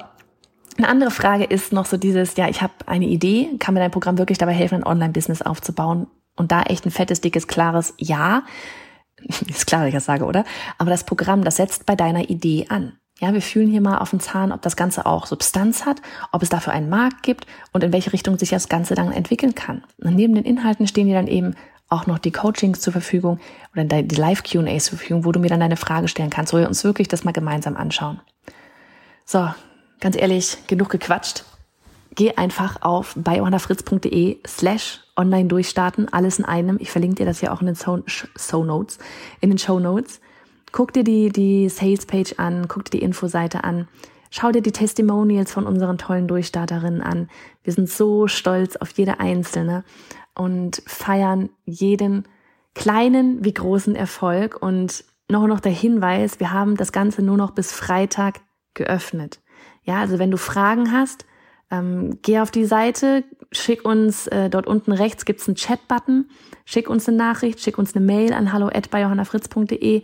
eine 0.79 0.89
andere 0.89 1.11
Frage 1.11 1.45
ist 1.45 1.73
noch 1.73 1.87
so 1.87 1.97
dieses, 1.97 2.37
ja, 2.37 2.49
ich 2.49 2.63
habe 2.63 2.73
eine 2.87 3.07
Idee, 3.07 3.51
kann 3.59 3.75
mir 3.75 3.81
dein 3.81 3.91
Programm 3.91 4.19
wirklich 4.19 4.39
dabei 4.39 4.53
helfen, 4.53 4.77
ein 4.77 4.87
Online-Business 4.87 5.43
aufzubauen? 5.43 6.07
Und 6.35 6.51
da 6.51 6.63
echt 6.63 6.87
ein 6.87 6.91
fettes, 6.91 7.21
dickes, 7.21 7.47
klares 7.47 7.95
Ja. 7.99 8.45
Ist 9.49 9.67
klar, 9.67 9.83
dass 9.83 9.89
ich 9.89 9.95
das 9.95 10.07
sage, 10.07 10.25
oder? 10.25 10.45
Aber 10.79 10.91
das 10.91 11.05
Programm, 11.05 11.45
das 11.45 11.57
setzt 11.57 11.87
bei 11.87 11.95
deiner 11.95 12.31
Idee 12.31 12.67
an. 12.71 12.95
Ja, 13.21 13.33
wir 13.33 13.43
fühlen 13.43 13.71
hier 13.71 13.83
mal 13.83 13.99
auf 13.99 14.11
den 14.11 14.19
Zahn, 14.19 14.51
ob 14.51 14.63
das 14.63 14.75
Ganze 14.75 15.07
auch 15.07 15.27
Substanz 15.27 15.85
hat, 15.85 16.03
ob 16.33 16.43
es 16.43 16.49
dafür 16.49 16.73
einen 16.73 16.89
Markt 16.89 17.23
gibt 17.23 17.47
und 17.73 17.85
in 17.85 17.93
welche 17.93 18.13
Richtung 18.13 18.39
sich 18.39 18.51
das 18.51 18.69
Ganze 18.69 18.95
dann 18.95 19.13
entwickeln 19.13 19.55
kann. 19.55 19.85
Und 20.03 20.17
neben 20.17 20.35
den 20.35 20.45
Inhalten 20.45 20.89
stehen 20.89 21.07
dir 21.07 21.15
dann 21.15 21.29
eben 21.29 21.55
auch 21.93 22.07
noch 22.07 22.19
die 22.19 22.33
Coachings 22.33 22.81
zur 22.81 22.93
Verfügung 22.93 23.39
oder 23.75 23.85
die 23.85 24.15
Live-QAs 24.15 24.87
zur 24.87 24.99
Verfügung, 24.99 25.25
wo 25.25 25.33
du 25.33 25.39
mir 25.39 25.49
dann 25.49 25.61
deine 25.61 25.77
Frage 25.77 26.09
stellen 26.09 26.31
kannst, 26.31 26.53
wo 26.53 26.59
wir 26.59 26.67
uns 26.67 26.85
wirklich 26.85 27.09
das 27.09 27.25
mal 27.25 27.33
gemeinsam 27.33 27.77
anschauen. 27.77 28.21
So, 29.25 29.49
ganz 30.01 30.17
ehrlich, 30.17 30.59
genug 30.67 30.91
gequatscht. 30.91 31.45
Geh 32.15 32.35
einfach 32.35 32.83
auf 32.83 33.15
biohannafritz.de 33.17 34.39
slash 34.47 35.01
online 35.17 35.49
durchstarten, 35.49 36.13
alles 36.13 36.39
in 36.39 36.45
einem. 36.45 36.77
Ich 36.81 36.91
verlinke 36.91 37.17
dir 37.17 37.27
das 37.27 37.41
hier 37.41 37.53
auch 37.53 37.61
in 37.61 37.67
den 37.67 37.77
Show 37.77 38.65
Notes, 38.65 38.99
in 39.41 39.51
den 39.51 39.59
Show 39.59 39.79
Notes. 39.79 40.21
Guck 40.73 40.93
dir 40.93 41.05
die, 41.05 41.31
die 41.31 41.69
Sales 41.69 42.07
Page 42.07 42.35
an, 42.39 42.69
guck 42.69 42.87
dir 42.87 42.99
die 42.99 43.03
Infoseite 43.05 43.65
an. 43.65 43.89
Schau 44.31 44.51
dir 44.51 44.63
die 44.63 44.73
Testimonials 44.73 45.53
von 45.53 45.67
unseren 45.67 45.99
tollen 45.99 46.27
Durchstarterinnen 46.27 47.03
an. 47.03 47.29
Wir 47.65 47.75
sind 47.75 47.91
so 47.91 48.29
stolz 48.29 48.77
auf 48.77 48.91
jede 48.93 49.21
einzelne 49.21 49.85
und 50.35 50.83
feiern 50.87 51.51
jeden 51.65 52.27
kleinen 52.75 53.45
wie 53.45 53.55
großen 53.55 53.95
Erfolg. 53.95 54.61
Und 54.61 55.05
noch 55.29 55.47
noch 55.47 55.61
der 55.61 55.73
Hinweis, 55.73 56.41
wir 56.41 56.53
haben 56.53 56.77
das 56.77 56.93
Ganze 56.93 57.23
nur 57.23 57.37
noch 57.37 57.53
bis 57.53 57.73
Freitag 57.73 58.41
geöffnet. 58.75 59.41
Ja, 59.85 60.01
also 60.01 60.19
wenn 60.19 60.31
du 60.31 60.37
Fragen 60.37 60.93
hast, 60.93 61.27
ähm, 61.71 62.19
geh 62.23 62.39
auf 62.41 62.51
die 62.51 62.65
Seite, 62.65 63.25
schick 63.51 63.85
uns, 63.85 64.27
äh, 64.27 64.51
dort 64.51 64.67
unten 64.67 64.93
rechts 64.93 65.25
gibt's 65.25 65.49
einen 65.49 65.57
Chat-Button, 65.57 66.29
schick 66.65 66.89
uns 66.89 67.09
eine 67.09 67.17
Nachricht, 67.17 67.61
schick 67.61 67.79
uns 67.79 67.97
eine 67.97 68.05
Mail 68.05 68.33
an 68.33 68.53
hallo 68.53 68.69
at 68.69 68.93
johannafritz.de. 68.93 70.03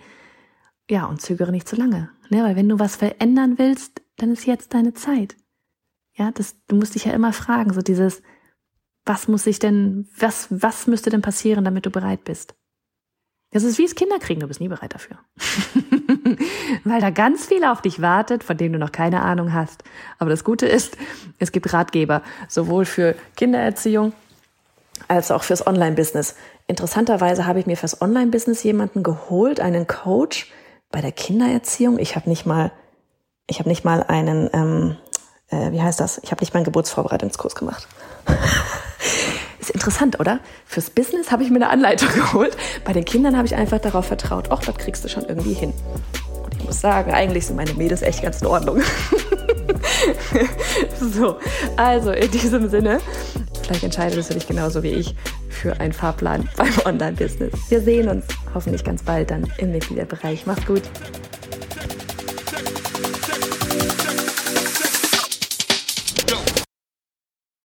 Ja, 0.91 1.05
und 1.05 1.21
zögere 1.21 1.53
nicht 1.53 1.69
zu 1.69 1.77
lange. 1.77 2.11
Ne? 2.31 2.43
Weil 2.43 2.57
wenn 2.57 2.69
du 2.69 2.79
was 2.79 2.97
verändern 2.97 3.59
willst, 3.59 4.01
dann 4.17 4.33
ist 4.33 4.47
jetzt 4.47 4.73
deine 4.73 4.95
Zeit. 4.95 5.37
Ja, 6.15 6.31
das, 6.33 6.57
du 6.67 6.77
musst 6.77 6.95
dich 6.95 7.05
ja 7.05 7.13
immer 7.13 7.33
fragen, 7.33 7.73
so 7.73 7.83
dieses, 7.83 8.23
was 9.09 9.27
muss 9.27 9.47
ich 9.47 9.59
denn, 9.59 10.07
was, 10.19 10.47
was 10.51 10.87
müsste 10.87 11.11
denn 11.11 11.23
passieren, 11.23 11.65
damit 11.65 11.87
du 11.87 11.91
bereit 11.91 12.25
bist? 12.25 12.55
Das 13.51 13.63
ist 13.63 13.79
wie 13.79 13.85
es 13.85 13.95
Kinder 13.95 14.19
kriegen, 14.19 14.41
du 14.41 14.47
bist 14.47 14.61
nie 14.61 14.69
bereit 14.69 14.93
dafür. 14.93 15.17
Weil 16.85 17.01
da 17.01 17.09
ganz 17.09 17.47
viel 17.47 17.65
auf 17.65 17.81
dich 17.81 18.03
wartet, 18.03 18.45
von 18.45 18.59
dem 18.59 18.75
du 18.75 18.79
noch 18.79 18.93
keine 18.93 19.23
Ahnung 19.23 19.55
hast. 19.55 19.85
Aber 20.19 20.29
das 20.29 20.45
Gute 20.45 20.67
ist, 20.67 20.99
es 21.39 21.51
gibt 21.51 21.73
Ratgeber, 21.73 22.23
sowohl 22.47 22.85
für 22.85 23.15
Kindererziehung 23.37 24.13
als 25.09 25.31
auch 25.31 25.45
fürs 25.45 25.67
Online-Business. 25.67 26.35
Interessanterweise 26.67 27.47
habe 27.47 27.61
ich 27.61 27.67
mir 27.67 27.79
fürs 27.79 28.03
Online-Business 28.03 28.63
jemanden 28.65 29.03
geholt, 29.03 29.61
einen 29.61 29.87
Coach 29.87 30.53
bei 30.91 31.01
der 31.01 31.13
Kindererziehung. 31.13 31.99
Ich 31.99 32.17
habe 32.17 32.29
nicht 32.29 32.45
mal, 32.45 32.71
ich 33.47 33.61
habe 33.61 33.71
nicht 33.71 33.85
mal 33.85 34.03
einen, 34.03 34.51
ähm, 34.53 34.97
äh, 35.49 35.73
wie 35.73 35.81
heißt 35.81 36.01
das? 36.01 36.19
Ich 36.23 36.31
habe 36.33 36.43
nicht 36.43 36.53
mal 36.53 36.59
einen 36.59 36.67
Geburtsvorbereitungskurs 36.67 37.55
gemacht. 37.55 37.89
Ist 39.69 39.75
interessant, 39.75 40.19
oder? 40.19 40.41
Fürs 40.65 40.89
Business 40.89 41.31
habe 41.31 41.43
ich 41.43 41.51
mir 41.51 41.57
eine 41.57 41.69
Anleitung 41.69 42.09
geholt. 42.15 42.57
Bei 42.87 42.95
den 42.95 43.05
Kindern 43.05 43.37
habe 43.37 43.47
ich 43.47 43.55
einfach 43.55 43.79
darauf 43.79 44.07
vertraut, 44.07 44.49
ach, 44.51 44.61
das 44.61 44.77
kriegst 44.77 45.05
du 45.05 45.11
schon 45.11 45.27
irgendwie 45.27 45.53
hin. 45.53 45.75
Und 46.43 46.55
ich 46.55 46.65
muss 46.65 46.81
sagen, 46.81 47.13
eigentlich 47.13 47.47
sind 47.47 47.57
meine 47.57 47.75
Mädels 47.75 48.01
echt 48.01 48.23
ganz 48.23 48.41
in 48.41 48.47
Ordnung. 48.47 48.81
so, 51.13 51.37
also 51.77 52.13
in 52.13 52.31
diesem 52.31 52.71
Sinne, 52.71 53.01
vielleicht 53.63 53.85
entscheidest 53.85 54.31
du 54.31 54.35
dich 54.35 54.47
genauso 54.47 54.83
wie 54.83 54.93
ich 54.93 55.15
für 55.51 55.79
einen 55.81 55.93
Fahrplan 55.93 56.49
beim 56.57 56.73
Online-Business. 56.87 57.53
Wir 57.69 57.83
sehen 57.83 58.09
uns 58.09 58.25
hoffentlich 58.55 58.85
ganz 58.85 59.03
bald 59.03 59.31
dann 59.31 59.53
im 59.59 59.73
Mitgliederbereich. 59.73 60.47
Mach's 60.47 60.65
gut. 60.65 60.83